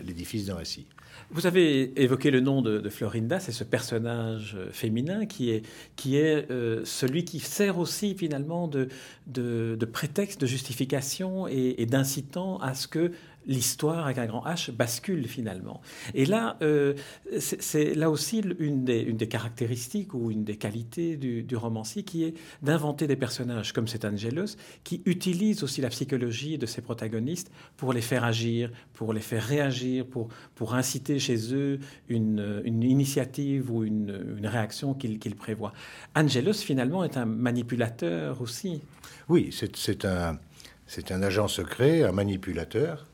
l'édifice 0.03 0.45
d'un 0.45 0.57
récit. 0.57 0.85
Vous 1.31 1.45
avez 1.45 2.01
évoqué 2.01 2.31
le 2.31 2.39
nom 2.39 2.61
de, 2.61 2.89
Florinda, 2.89 3.39
c'est 3.39 3.51
ce 3.51 3.63
personnage 3.63 4.55
euh, 4.57 4.71
féminin 4.71 5.25
qui 5.25 5.51
est, 5.51 6.51
euh, 6.51 6.81
celui 6.85 7.23
qui 7.23 7.39
sert 7.39 7.77
aussi 7.77 8.15
finalement 8.15 8.67
de, 8.67 9.85
prétexte, 9.91 10.41
de 10.41 10.47
justification 10.47 11.47
et 11.47 11.85
d'incitant 11.85 12.57
à 12.59 12.73
ce 12.73 12.87
que 12.87 13.11
l'histoire 13.45 14.05
avec 14.05 14.17
un 14.17 14.25
grand 14.25 14.45
H 14.45 14.71
bascule 14.71 15.27
finalement. 15.27 15.81
Et 16.13 16.25
là, 16.25 16.57
euh, 16.61 16.93
c'est 17.39 17.95
là 17.95 18.09
aussi 18.09 18.43
une 18.59 18.85
des, 18.85 19.27
caractéristiques 19.27 20.13
ou 20.13 20.31
une 20.31 20.43
des 20.43 20.57
qualités 20.57 21.17
du, 21.17 21.55
romancier 21.55 22.03
qui 22.03 22.23
est 22.23 22.35
d'inventer 22.61 23.07
des 23.07 23.15
personnages 23.15 23.73
comme 23.73 23.87
cet 23.87 24.05
Angelus, 24.05 24.55
qui 24.83 25.01
utilise 25.05 25.63
aussi 25.63 25.81
la 25.81 25.89
psychologie 25.89 26.57
de 26.57 26.65
ses 26.65 26.81
protagonistes 26.81 27.51
pour 27.75 27.91
les 27.91 28.01
faire 28.01 28.23
agir, 28.23 28.71
pour 28.93 29.13
les 29.13 29.21
faire 29.21 29.43
réagir, 29.43 30.05
pour, 30.05 30.29
inciter 30.73 31.19
chez 31.19 31.53
eux 31.53 31.79
une, 32.09 32.61
initiative 32.65 33.71
ou 33.71 33.83
une, 33.83 34.39
réaction 34.43 34.93
qu'ils 34.93 35.35
prévoient. 35.35 35.73
Angelus 36.15 36.55
finalement 36.55 37.03
est 37.03 37.17
un 37.17 37.25
manipulateur 37.25 38.41
aussi. 38.41 38.81
Oui, 39.27 39.49
c'est 39.51 40.05
un, 40.05 41.23
agent 41.23 41.47
secret, 41.47 42.03
un 42.03 42.11
manipulateur 42.11 43.05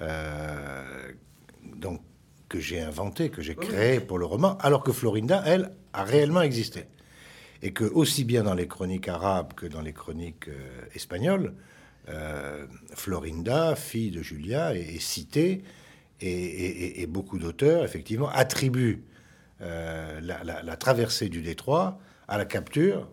donc, 0.00 2.00
que 2.48 2.58
j'ai 2.58 2.80
inventé, 2.80 3.30
que 3.30 3.42
j'ai 3.42 3.54
créé 3.54 4.00
pour 4.00 4.18
le 4.18 4.24
roman, 4.24 4.56
alors 4.58 4.82
que 4.82 4.92
Florinda, 4.92 5.42
elle, 5.46 5.70
a 5.92 6.04
réellement 6.04 6.42
existé. 6.42 6.86
Et 7.62 7.72
que 7.72 7.84
aussi 7.84 8.24
bien 8.24 8.44
dans 8.44 8.54
les 8.54 8.68
chroniques 8.68 9.08
arabes 9.08 9.52
que 9.54 9.66
dans 9.66 9.82
les 9.82 9.92
chroniques 9.92 10.48
euh, 10.48 10.80
espagnoles, 10.94 11.54
euh, 12.08 12.66
Florinda, 12.94 13.74
fille 13.74 14.10
de 14.10 14.22
Julia, 14.22 14.74
est, 14.74 15.00
citée, 15.00 15.62
et, 16.20 17.06
beaucoup 17.06 17.38
d'auteurs, 17.38 17.84
effectivement, 17.84 18.28
attribuent 18.30 19.04
la, 19.60 20.76
traversée 20.76 21.28
du 21.28 21.42
détroit 21.42 22.00
à 22.26 22.38
la 22.38 22.44
capture 22.44 23.08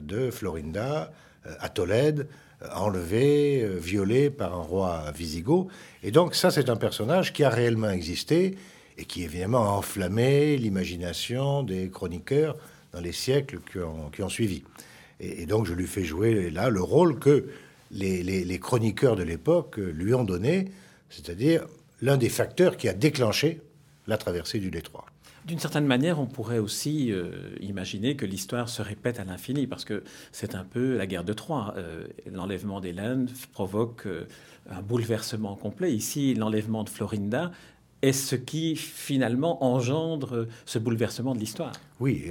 de 0.00 0.30
Florinda 0.30 1.12
à 1.58 1.68
Tolède, 1.68 2.28
enlevé, 2.74 3.66
violé 3.78 4.30
par 4.30 4.54
un 4.54 4.62
roi 4.62 5.04
wisigoth. 5.18 5.68
Et 6.02 6.10
donc 6.10 6.34
ça, 6.34 6.50
c'est 6.50 6.68
un 6.68 6.76
personnage 6.76 7.32
qui 7.32 7.44
a 7.44 7.50
réellement 7.50 7.90
existé 7.90 8.56
et 8.96 9.04
qui 9.04 9.24
évidemment 9.24 9.64
a 9.64 9.72
enflammé 9.72 10.56
l'imagination 10.56 11.62
des 11.62 11.90
chroniqueurs 11.90 12.56
dans 12.92 13.00
les 13.00 13.12
siècles 13.12 13.58
qui 13.70 14.22
ont, 14.22 14.28
suivi. 14.28 14.62
Et, 15.20 15.46
donc 15.46 15.66
je 15.66 15.74
lui 15.74 15.86
fais 15.86 16.04
jouer 16.04 16.50
là 16.50 16.70
le 16.70 16.82
rôle 16.82 17.18
que 17.18 17.48
les, 17.90 18.58
chroniqueurs 18.60 19.16
de 19.16 19.22
l'époque 19.22 19.76
lui 19.76 20.14
ont 20.14 20.24
donné, 20.24 20.70
c'est-à-dire 21.10 21.66
l'un 22.02 22.16
des 22.16 22.28
facteurs 22.28 22.76
qui 22.76 22.88
a 22.88 22.92
déclenché 22.92 23.60
la 24.06 24.18
traversée 24.18 24.58
du 24.58 24.70
détroit. 24.70 25.06
D'une 25.44 25.58
certaine 25.58 25.86
manière, 25.86 26.20
on 26.20 26.26
pourrait 26.26 26.58
aussi 26.58 27.12
euh, 27.12 27.54
imaginer 27.60 28.16
que 28.16 28.24
l'histoire 28.24 28.70
se 28.70 28.80
répète 28.80 29.20
à 29.20 29.24
l'infini, 29.24 29.66
parce 29.66 29.84
que 29.84 30.02
c'est 30.32 30.54
un 30.54 30.64
peu 30.64 30.96
la 30.96 31.06
guerre 31.06 31.24
de 31.24 31.34
Troie. 31.34 31.74
Euh, 31.76 32.06
l'enlèvement 32.32 32.80
d'Hélène 32.80 33.28
provoque 33.52 34.06
euh, 34.06 34.26
un 34.70 34.80
bouleversement 34.80 35.54
complet. 35.54 35.92
Ici, 35.92 36.34
l'enlèvement 36.34 36.82
de 36.82 36.88
Florinda 36.88 37.52
est 38.00 38.12
ce 38.12 38.36
qui 38.36 38.74
finalement 38.74 39.62
engendre 39.62 40.46
ce 40.64 40.78
bouleversement 40.78 41.34
de 41.34 41.40
l'histoire. 41.40 41.72
Oui, 42.00 42.26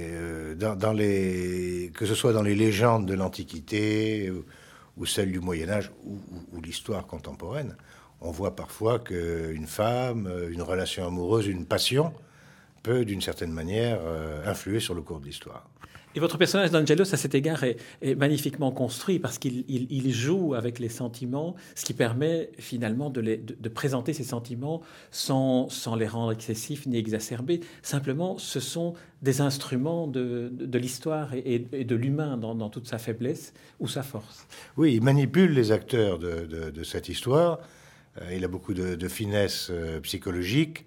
dans, 0.56 0.92
les, 0.92 1.90
que 1.94 2.06
ce 2.06 2.14
soit 2.14 2.32
dans 2.32 2.42
les 2.42 2.54
légendes 2.54 3.06
de 3.06 3.14
l'Antiquité 3.14 4.30
ou, 4.96 5.06
celles 5.06 5.32
du 5.32 5.40
Moyen 5.40 5.68
Âge 5.68 5.90
ou 6.04 6.60
l'histoire 6.60 7.08
contemporaine, 7.08 7.74
on 8.24 8.30
voit 8.30 8.56
parfois 8.56 8.98
qu'une 8.98 9.66
femme, 9.66 10.28
une 10.50 10.62
relation 10.62 11.06
amoureuse, 11.06 11.46
une 11.46 11.66
passion 11.66 12.12
peut, 12.82 13.04
d'une 13.04 13.20
certaine 13.20 13.52
manière, 13.52 13.98
euh, 14.02 14.42
influer 14.46 14.80
sur 14.80 14.94
le 14.94 15.02
cours 15.02 15.20
de 15.20 15.26
l'histoire. 15.26 15.68
Et 16.16 16.20
votre 16.20 16.38
personnage 16.38 16.70
d'Angelos, 16.70 17.12
à 17.12 17.16
cet 17.16 17.34
égard, 17.34 17.64
est, 17.64 17.76
magnifiquement 18.16 18.70
construit 18.70 19.18
parce 19.18 19.38
qu'il 19.38 20.12
joue 20.12 20.54
avec 20.54 20.78
les 20.78 20.88
sentiments, 20.88 21.56
ce 21.74 21.84
qui 21.84 21.92
permet 21.92 22.50
finalement 22.58 23.10
de, 23.10 23.20
de, 23.20 23.68
présenter 23.68 24.12
ces 24.12 24.22
sentiments 24.22 24.80
sans, 25.10 25.68
sans, 25.70 25.96
les 25.96 26.06
rendre 26.06 26.30
excessifs 26.30 26.86
ni 26.86 26.96
exacerbés. 26.98 27.60
Simplement, 27.82 28.38
ce 28.38 28.60
sont 28.60 28.94
des 29.22 29.40
instruments 29.40 30.06
de, 30.06 30.52
de 30.52 30.78
l'histoire 30.78 31.34
et, 31.34 31.58
de 31.58 31.96
l'humain 31.96 32.36
dans, 32.36 32.68
toute 32.68 32.86
sa 32.86 32.98
faiblesse 32.98 33.52
ou 33.80 33.88
sa 33.88 34.04
force. 34.04 34.46
Oui, 34.76 34.94
il 34.94 35.02
manipule 35.02 35.52
les 35.52 35.72
acteurs 35.72 36.20
de, 36.20 36.84
cette 36.84 37.08
histoire. 37.08 37.58
Euh, 38.20 38.34
il 38.34 38.44
a 38.44 38.48
beaucoup 38.48 38.74
de, 38.74 39.08
finesse 39.08 39.68
euh, 39.70 40.00
psychologique. 40.00 40.86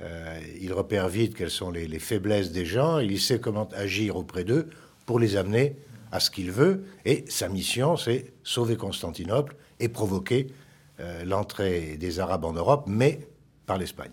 Euh, 0.00 0.38
il 0.60 0.72
repère 0.72 1.08
vite 1.08 1.34
quelles 1.34 1.50
sont 1.50 1.70
les, 1.70 1.98
faiblesses 1.98 2.52
des 2.52 2.66
gens, 2.66 2.98
il 2.98 3.18
sait 3.18 3.40
comment 3.40 3.68
agir 3.74 4.16
auprès 4.16 4.44
d'eux 4.44 4.68
pour 5.06 5.18
les 5.18 5.36
amener 5.36 5.76
à 6.12 6.20
ce 6.20 6.30
qu'il 6.30 6.50
veut. 6.50 6.84
Et 7.04 7.24
sa 7.28 7.48
mission, 7.48 7.96
c'est 7.96 8.32
sauver 8.42 8.76
Constantinople 8.76 9.56
et 9.80 9.88
provoquer 9.88 10.48
l'entrée 11.24 11.98
des 11.98 12.20
Arabes 12.20 12.46
en 12.46 12.54
Europe, 12.54 12.84
mais 12.86 13.28
par 13.66 13.76
l'Espagne. 13.76 14.12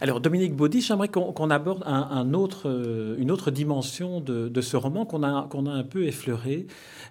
Alors 0.00 0.20
Dominique 0.20 0.54
Baudy, 0.54 0.80
j'aimerais 0.80 1.08
qu'on 1.08 1.50
aborde 1.50 1.82
un, 1.86 2.34
autre, 2.34 2.68
euh, 2.68 3.16
une 3.18 3.30
autre 3.30 3.50
dimension 3.50 4.20
de, 4.20 4.60
ce 4.60 4.76
roman 4.76 5.06
qu'on 5.06 5.22
a, 5.22 5.28
a 5.28 5.70
un 5.70 5.82
peu 5.82 6.06
effleuré. 6.06 6.66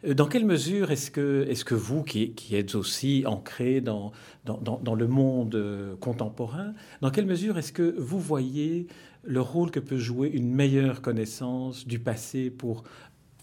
Euh, 0.05 0.13
dans 0.13 0.27
quelle 0.27 0.45
mesure 0.45 0.91
est-ce 0.91 1.11
que, 1.11 1.45
est 1.49 1.63
que 1.63 1.75
vous, 1.75 2.03
qui, 2.03 2.31
qui, 2.31 2.55
êtes 2.55 2.75
aussi 2.75 3.23
ancré 3.25 3.81
dans, 3.81 4.11
dans, 4.45 4.79
dans, 4.81 4.95
le 4.95 5.07
monde 5.07 5.55
euh, 5.55 5.95
contemporain, 5.99 6.73
dans 7.01 7.09
quelle 7.09 7.25
mesure 7.25 7.57
est-ce 7.57 7.73
que 7.73 7.95
vous 7.97 8.19
voyez 8.19 8.87
le 9.23 9.41
rôle 9.41 9.71
que 9.71 9.79
peut 9.79 9.97
jouer 9.97 10.29
une 10.29 10.53
meilleure 10.53 11.01
connaissance 11.01 11.85
du 11.85 11.99
passé 11.99 12.49
pour 12.49 12.83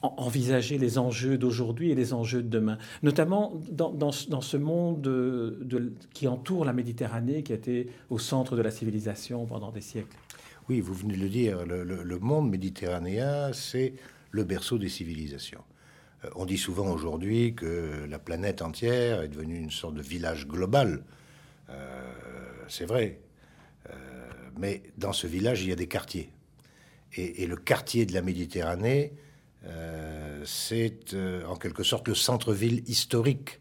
envisager 0.04 0.78
les 0.78 0.98
enjeux 0.98 1.38
d'aujourd'hui 1.38 1.90
et 1.90 1.94
les 1.94 2.12
enjeux 2.12 2.42
de 2.42 2.48
demain, 2.48 2.78
notamment 3.02 3.54
dans, 3.70 4.12
ce 4.12 4.56
monde 4.56 5.00
de, 5.00 5.92
qui 6.12 6.28
entoure 6.28 6.64
la 6.64 6.72
Méditerranée, 6.72 7.42
qui 7.42 7.52
a 7.52 7.56
été 7.56 7.88
au 8.10 8.18
centre 8.18 8.56
de 8.56 8.62
la 8.62 8.70
civilisation 8.70 9.46
pendant 9.46 9.70
des 9.70 9.80
siècles. 9.80 10.16
Oui, 10.68 10.80
vous 10.80 10.94
venez 10.94 11.16
de 11.16 11.20
le 11.20 11.28
dire, 11.28 11.64
le, 11.66 12.18
monde 12.18 12.50
méditerranéen, 12.50 13.52
c'est 13.52 13.94
le 14.30 14.44
berceau 14.44 14.78
des 14.78 14.88
civilisations. 14.88 15.62
Euh, 16.24 16.30
on 16.36 16.46
dit 16.46 16.56
souvent 16.56 16.90
aujourd'hui 16.90 17.54
que 17.54 18.06
la 18.08 18.18
planète 18.18 18.62
entière 18.62 19.20
est 19.20 19.28
devenue 19.28 19.58
une 19.58 19.70
sorte 19.70 19.94
de 19.94 20.02
village 20.02 20.48
global. 20.48 21.04
Euh, 21.68 22.12
c'est 22.68 22.86
vrai. 22.86 23.20
Euh, 23.90 23.92
mais 24.58 24.82
dans 24.96 25.12
ce 25.12 25.26
village, 25.26 25.62
il 25.62 25.68
y 25.68 25.72
a 25.72 25.76
des 25.76 25.88
quartiers. 25.88 26.30
Et 27.16 27.46
le 27.46 27.54
quartier 27.54 28.06
de 28.06 28.12
la 28.12 28.22
Méditerranée, 28.22 29.12
euh, 29.66 30.42
c'est 30.44 31.14
euh, 31.14 31.44
en 31.46 31.56
quelque 31.56 31.82
sorte 31.82 32.08
le 32.08 32.14
centre-ville 32.14 32.82
historique 32.86 33.60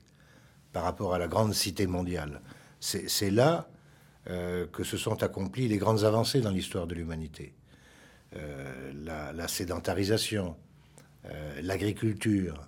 par 0.74 0.84
rapport 0.84 1.14
à 1.14 1.18
la 1.18 1.28
grande 1.28 1.54
cité 1.54 1.88
mondiale. 1.88 2.42
C'est 2.80 3.32
là 3.32 3.70
euh, 4.30 4.68
que 4.68 4.84
se 4.84 4.98
sont 4.98 5.24
accomplies 5.24 5.70
les 5.70 5.78
grandes 5.78 6.04
avancées 6.04 6.42
dans 6.42 6.52
l'histoire 6.52 6.88
de 6.88 6.96
l'humanité. 6.96 7.54
La, 9.06 9.48
sédentarisation, 9.48 10.56
l'agriculture, 11.62 12.68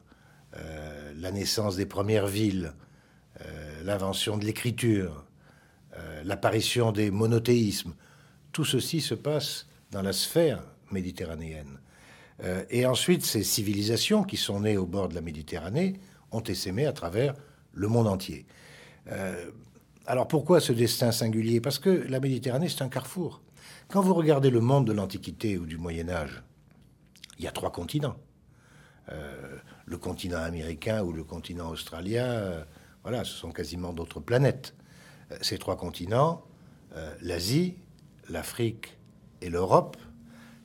la 1.15 1.31
naissance 1.31 1.75
des 1.75 1.87
premières 1.87 2.27
villes, 2.27 2.71
l'invention 3.83 4.37
de 4.37 4.45
l'écriture, 4.45 5.25
l'apparition 6.23 6.91
des 6.91 7.09
monothéismes, 7.09 7.95
tout 8.51 8.63
ceci 8.63 9.01
se 9.01 9.15
passe 9.15 9.65
dans 9.89 10.03
la 10.03 10.13
sphère 10.13 10.61
méditerranéenne. 10.91 11.79
Euh, 12.43 12.65
et 12.69 12.85
ensuite, 12.85 13.25
ces 13.25 13.43
civilisations 13.43 14.23
qui 14.23 14.37
sont 14.37 14.61
nées 14.61 14.77
au 14.77 14.85
bord 14.85 15.09
de 15.09 15.15
la 15.15 15.21
Méditerranée 15.21 15.99
ont 16.31 16.43
essaimé 16.43 16.85
à 16.85 16.93
travers 16.93 17.33
le 17.73 17.87
monde 17.87 18.07
entier. 18.07 18.45
Euh, 19.11 19.51
alors 20.05 20.27
pourquoi 20.27 20.59
ce 20.59 20.73
destin 20.73 21.11
singulier? 21.11 21.61
Parce 21.61 21.79
que 21.79 21.89
la 21.89 22.19
Méditerranée, 22.19 22.69
c'est 22.69 22.83
un 22.83 22.89
carrefour. 22.89 23.41
Quand 23.87 24.01
vous 24.01 24.13
regardez 24.13 24.49
le 24.49 24.59
monde 24.59 24.85
de 24.85 24.93
l'Antiquité 24.93 25.57
ou 25.57 25.65
du 25.65 25.77
Moyen 25.77 26.09
Âge, 26.09 26.43
il 27.37 27.45
y 27.45 27.47
a 27.47 27.51
trois 27.51 27.71
continents. 27.71 28.17
Euh, 29.11 29.57
le 29.85 29.97
continent 29.97 30.39
américain 30.39 31.03
ou 31.03 31.13
le 31.13 31.23
continent 31.23 31.69
australien, 31.69 32.65
voilà, 33.03 33.23
ce 33.23 33.33
sont 33.33 33.51
quasiment 33.51 33.93
d'autres 33.93 34.19
planètes. 34.19 34.73
ces 35.41 35.59
trois 35.59 35.77
continents, 35.77 36.43
l'Asie, 37.21 37.75
l'Afrique 38.29 38.97
et 39.41 39.49
l'Europe, 39.49 39.97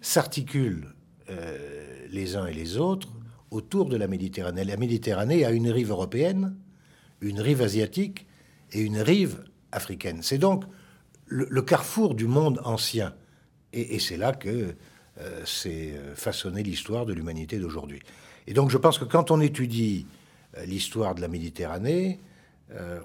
s'articulent 0.00 0.94
euh, 1.30 2.06
les 2.10 2.36
uns 2.36 2.46
et 2.46 2.52
les 2.52 2.76
autres 2.76 3.08
autour 3.50 3.88
de 3.88 3.96
la 3.96 4.08
Méditerranée. 4.08 4.64
La 4.64 4.76
Méditerranée 4.76 5.44
a 5.44 5.50
une 5.50 5.70
rive 5.70 5.90
européenne, 5.90 6.56
une 7.20 7.40
rive 7.40 7.62
asiatique 7.62 8.26
et 8.72 8.80
une 8.80 8.98
rive 8.98 9.44
africaine. 9.70 10.20
C'est 10.22 10.38
donc 10.38 10.64
le, 11.26 11.62
carrefour 11.62 12.14
du 12.14 12.26
monde 12.26 12.60
ancien. 12.64 13.14
Et, 13.72 14.00
c'est 14.00 14.16
là 14.16 14.32
que 14.32 14.74
euh, 15.20 15.44
s'est 15.44 15.92
euh, 15.94 16.16
façonnée 16.16 16.64
l'histoire 16.64 17.06
de 17.06 17.12
l'humanité 17.12 17.58
d'aujourd'hui. 17.58 18.00
Et 18.48 18.54
donc 18.54 18.70
je 18.70 18.78
pense 18.78 18.98
que 18.98 19.04
quand 19.04 19.30
on 19.30 19.40
étudie 19.40 20.06
l'histoire 20.66 21.14
de 21.14 21.20
la 21.20 21.28
Méditerranée, 21.28 22.18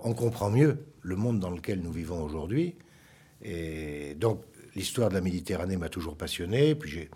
on 0.04 0.14
comprend 0.14 0.50
mieux 0.50 0.78
le 1.02 1.16
monde 1.16 1.40
dans 1.40 1.52
lequel 1.52 1.82
nous 1.82 1.92
vivons 1.92 2.24
aujourd'hui. 2.24 2.76
Et 3.44 4.16
donc 4.16 4.42
l'histoire 4.76 5.10
de 5.10 5.14
la 5.14 5.22
Méditerranée 5.22 5.78
m'a 5.78 5.90
toujours 5.90 6.16
passionné. 6.16 6.74
Puis 6.74 6.90
j'ai 6.90 7.10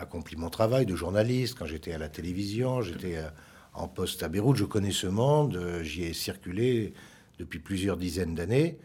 accompli 0.00 0.36
mon 0.36 0.50
travail 0.50 0.86
de 0.86 0.94
journaliste 0.94 1.56
quand 1.58 1.66
j'étais 1.66 1.92
à 1.92 1.98
la 1.98 2.08
télévision, 2.08 2.82
j'étais 2.82 3.16
euh, 3.16 3.28
en 3.74 3.88
poste 3.88 4.22
à 4.22 4.28
Beyrouth, 4.28 4.56
je 4.56 4.64
connais 4.64 4.90
ce 4.90 5.06
monde, 5.06 5.56
euh, 5.56 5.82
j'y 5.82 6.04
ai 6.04 6.12
circulé 6.12 6.94
depuis 7.38 7.58
plusieurs 7.58 7.96
dizaines 7.96 8.34
d'années 8.34 8.78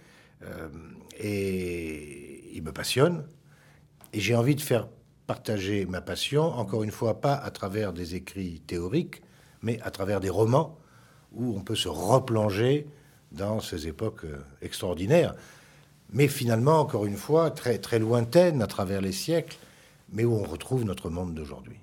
et 1.19 2.55
il 2.55 2.61
me 2.61 2.71
passionne 2.71 3.25
et 4.13 4.19
j'ai 4.19 4.35
envie 4.35 4.55
de 4.55 4.61
faire 4.61 4.87
partager 5.27 5.85
ma 5.85 6.01
passion, 6.01 6.43
encore 6.43 6.83
une 6.83 6.91
fois, 6.91 7.19
pas 7.19 7.33
à 7.33 7.49
travers 7.51 7.93
des 7.93 8.15
écrits 8.15 8.61
théoriques, 8.65 9.23
mais 9.61 9.81
à 9.81 9.91
travers 9.91 10.19
des 10.19 10.29
romans 10.29 10.77
où 11.33 11.57
on 11.57 11.61
peut 11.61 11.75
se 11.75 11.89
replonger 11.89 12.87
dans 13.31 13.59
ces 13.59 13.87
époques 13.87 14.25
extraordinaires, 14.61 15.35
mais 16.11 16.27
finalement, 16.27 16.79
encore 16.79 17.05
une 17.05 17.17
fois, 17.17 17.51
très, 17.51 17.77
très 17.79 17.99
lointaines 17.99 18.61
à 18.61 18.67
travers 18.67 19.01
les 19.01 19.11
siècles, 19.11 19.57
mais 20.11 20.25
où 20.25 20.33
on 20.33 20.43
retrouve 20.43 20.85
notre 20.85 21.09
monde 21.09 21.33
d'aujourd'hui. 21.33 21.77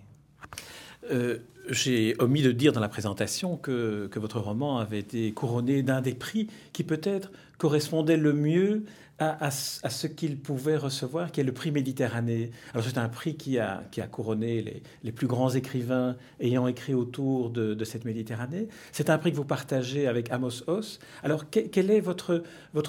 Euh, 1.10 1.38
j'ai 1.68 2.16
omis 2.18 2.42
de 2.42 2.52
dire 2.52 2.72
dans 2.72 2.80
la 2.80 2.88
présentation 2.88 3.56
que, 3.56 4.10
votre 4.16 4.40
roman 4.40 4.78
avait 4.78 4.98
été 4.98 5.32
couronné 5.32 5.82
d'un 5.82 6.00
des 6.00 6.14
prix 6.14 6.48
qui 6.72 6.84
peut-être 6.84 7.30
correspondait 7.58 8.16
le 8.16 8.32
mieux 8.32 8.84
à, 9.18 9.52
ce 9.52 10.08
qu'il 10.08 10.36
pouvait 10.36 10.76
recevoir, 10.76 11.30
qui 11.30 11.40
est 11.40 11.44
le 11.44 11.52
prix 11.52 11.70
Méditerranée. 11.70 12.50
Alors 12.74 12.84
c'est 12.84 12.98
un 12.98 13.08
prix 13.08 13.36
qui 13.36 13.60
a, 13.60 13.84
couronné 14.10 14.82
les, 15.04 15.12
plus 15.12 15.28
grands 15.28 15.50
écrivains 15.50 16.16
ayant 16.40 16.66
écrit 16.66 16.94
autour 16.94 17.50
de, 17.50 17.84
cette 17.84 18.04
Méditerranée. 18.04 18.66
C'est 18.90 19.10
un 19.10 19.18
prix 19.18 19.30
que 19.30 19.36
vous 19.36 19.44
partagez 19.44 20.08
avec 20.08 20.32
Amos 20.32 20.68
Oz. 20.68 20.98
Alors 21.22 21.48
quel 21.50 21.90
est 21.92 22.00
votre 22.00 22.42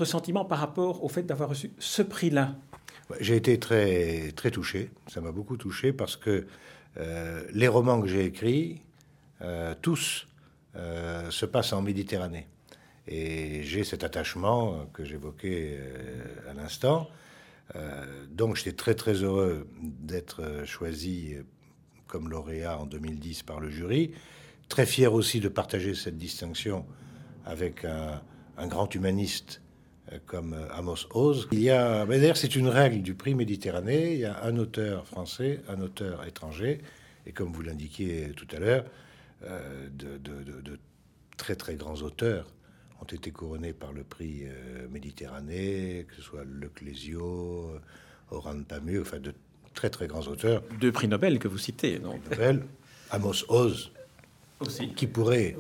sentiment 0.06 0.44
par 0.44 0.58
rapport 0.58 1.04
au 1.04 1.08
fait 1.08 1.24
d'avoir 1.24 1.50
reçu 1.50 1.72
ce 1.78 2.02
prix-là? 2.02 2.56
J'ai 3.20 3.36
été 3.36 3.60
très, 3.60 4.32
très 4.32 4.52
touché, 4.52 4.92
ça 5.08 5.22
m'a 5.22 5.32
beaucoup 5.32 5.58
touché 5.58 5.94
parce 5.94 6.16
que 6.16 6.48
euh, 6.98 7.44
les 7.52 7.68
romans 7.68 8.02
que 8.02 8.08
j'ai 8.08 8.26
écrits, 8.26 8.82
euh, 9.42 9.74
tous, 9.82 10.28
euh, 10.76 11.30
se 11.32 11.46
passent 11.46 11.74
en 11.74 11.82
Méditerranée. 11.82 12.48
Et 13.08 13.64
j'ai 13.64 13.84
cet 13.84 14.04
attachement 14.04 14.86
que 14.94 15.04
j'évoquais 15.04 15.78
à 16.50 16.54
l'instant. 16.54 17.10
donc 18.30 18.56
j'étais 18.56 18.72
très 18.72 18.96
très 18.96 19.16
heureux 19.16 19.68
d'être 19.82 20.64
choisi 20.66 21.36
comme 22.08 22.30
lauréat 22.30 22.80
en 22.80 22.86
2010 22.86 23.44
par 23.44 23.60
le 23.60 23.70
jury. 23.70 24.14
Très 24.70 24.86
fier 24.86 25.14
aussi 25.14 25.42
de 25.42 25.50
partager 25.50 25.96
cette 25.96 26.18
distinction 26.18 26.86
avec 27.46 27.84
un, 27.84 28.68
grand 28.68 28.96
humaniste 28.96 29.62
comme 30.26 30.54
euh, 30.54 30.68
Amos 30.74 31.08
Oz. 31.12 31.48
Il 31.52 31.62
y 31.62 31.70
a, 31.70 32.06
d'ailleurs, 32.06 32.38
c'est 32.38 32.56
une 32.56 32.68
règle 32.68 33.02
du 33.02 33.14
prix 33.14 33.36
Méditerranée. 33.36 34.14
Il 34.14 34.20
y 34.20 34.26
a 34.26 34.44
un 34.44 34.58
auteur 34.58 35.06
français, 35.08 35.62
un 35.70 35.82
auteur 35.82 36.26
étranger, 36.26 36.82
et 37.26 37.32
comme 37.32 37.52
vous 37.52 37.62
l'indiquiez 37.62 38.32
tout 38.36 38.48
à 38.56 38.60
l'heure, 38.60 38.86
euh, 39.46 39.88
de, 39.92 40.80
très 41.38 41.56
très 41.56 41.76
grands 41.76 42.02
auteurs 42.02 42.48
ont 43.02 43.06
été 43.06 43.32
couronnés 43.32 43.74
par 43.74 43.92
le 43.92 44.04
prix 44.04 44.44
Méditerranée, 44.90 46.06
que 46.08 46.16
ce 46.16 46.22
soit 46.22 46.46
Le 46.46 46.70
Clésio, 46.70 47.72
Oran 48.32 48.64
Pamuk, 48.64 49.02
enfin 49.02 49.20
de 49.20 49.34
très 49.74 49.90
très 49.90 50.08
grands 50.08 50.22
auteurs. 50.22 50.64
Deux 50.80 50.94
prix 50.94 51.10
Nobel 51.10 51.40
que 51.40 51.50
vous 51.50 51.58
citez, 51.58 52.00
non 52.00 52.18
Nobel, 52.30 52.64
Amos 53.12 53.44
Oz, 53.50 53.92
qui 54.96 55.08
pourrait, 55.08 55.58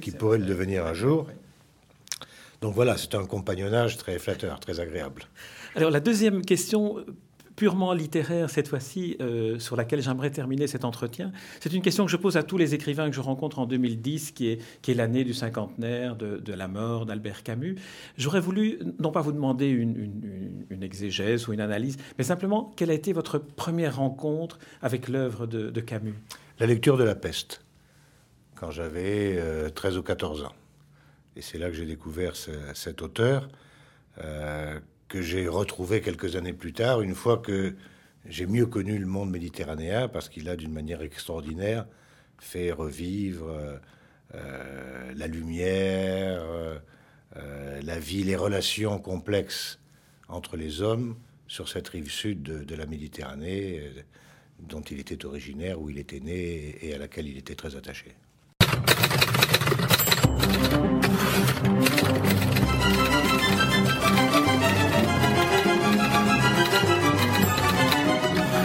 qui 0.00 0.10
pourrait 0.10 0.38
le 0.38 0.46
devenir 0.46 0.86
un 0.86 0.94
jour. 0.94 1.26
Donc 2.60 2.74
voilà, 2.74 2.96
c'est 2.96 3.14
un 3.14 3.26
compagnonnage 3.26 3.96
très 3.96 4.18
flatteur, 4.18 4.60
très 4.60 4.80
agréable. 4.80 5.24
Alors 5.74 5.90
la 5.90 6.00
deuxième 6.00 6.44
question 6.44 7.04
purement 7.56 7.92
littéraire 7.94 8.50
cette 8.50 8.68
fois-ci, 8.68 9.16
euh, 9.20 9.58
sur 9.58 9.76
laquelle 9.76 10.02
j'aimerais 10.02 10.30
terminer 10.30 10.66
cet 10.66 10.84
entretien. 10.84 11.32
C'est 11.60 11.72
une 11.72 11.82
question 11.82 12.04
que 12.04 12.10
je 12.10 12.16
pose 12.16 12.36
à 12.36 12.42
tous 12.42 12.58
les 12.58 12.74
écrivains 12.74 13.08
que 13.08 13.16
je 13.16 13.20
rencontre 13.20 13.58
en 13.58 13.66
2010, 13.66 14.32
qui 14.32 14.48
est, 14.48 14.58
qui 14.82 14.90
est 14.92 14.94
l'année 14.94 15.24
du 15.24 15.34
cinquantenaire 15.34 16.14
de, 16.16 16.36
de 16.36 16.52
la 16.52 16.68
mort 16.68 17.06
d'Albert 17.06 17.42
Camus. 17.42 17.76
J'aurais 18.16 18.40
voulu, 18.40 18.78
non 19.00 19.10
pas 19.10 19.22
vous 19.22 19.32
demander 19.32 19.68
une, 19.68 20.64
une, 20.70 20.82
exégèse 20.82 21.48
ou 21.48 21.52
une 21.52 21.60
analyse, 21.60 21.96
mais 22.18 22.24
simplement, 22.24 22.72
quelle 22.76 22.90
a 22.90 22.94
été 22.94 23.12
votre 23.12 23.38
première 23.38 23.96
rencontre 23.96 24.58
avec 24.82 25.08
l'œuvre 25.08 25.46
de, 25.46 25.70
de, 25.70 25.80
Camus? 25.80 26.14
La 26.60 26.66
lecture 26.66 26.96
de 26.96 27.04
La 27.04 27.14
Peste, 27.14 27.64
quand 28.54 28.70
j'avais 28.70 29.40
13 29.74 29.96
euh, 29.96 29.98
ou 29.98 30.02
14 30.02 30.44
ans. 30.44 30.52
Et 31.36 31.42
c'est 31.42 31.58
là 31.58 31.68
que 31.68 31.74
j'ai 31.74 31.86
découvert 31.86 32.34
cet 32.74 33.02
auteur. 33.02 33.48
Euh, 34.18 34.80
que 35.08 35.22
j'ai 35.22 35.46
retrouvé 35.46 36.00
quelques 36.00 36.34
années 36.34 36.52
plus 36.52 36.72
tard, 36.72 37.00
une 37.00 37.14
fois 37.14 37.38
que 37.38 37.76
j'ai 38.24 38.46
mieux 38.46 38.66
connu 38.66 38.98
le 38.98 39.06
monde 39.06 39.30
méditerranéen, 39.30 40.08
parce 40.08 40.28
qu'il 40.28 40.48
a 40.48 40.56
d'une 40.56 40.72
manière 40.72 41.02
extraordinaire 41.02 41.86
fait 42.40 42.72
revivre 42.72 43.78
euh, 44.34 45.12
la 45.14 45.26
lumière, 45.28 46.42
euh, 47.36 47.80
la 47.82 47.98
vie, 47.98 48.24
les 48.24 48.36
relations 48.36 48.98
complexes 48.98 49.78
entre 50.28 50.56
les 50.56 50.82
hommes 50.82 51.16
sur 51.46 51.68
cette 51.68 51.88
rive 51.88 52.10
sud 52.10 52.42
de, 52.42 52.74
la 52.74 52.86
Méditerranée, 52.86 53.80
euh, 53.80 54.02
dont 54.60 54.80
il 54.80 54.98
était 54.98 55.24
originaire, 55.24 55.80
où 55.80 55.90
il 55.90 55.98
était 55.98 56.20
né 56.20 56.76
et 56.84 56.94
à 56.94 56.98
laquelle 56.98 57.28
il 57.28 57.38
était 57.38 57.54
très 57.54 57.76
attaché. 57.76 58.16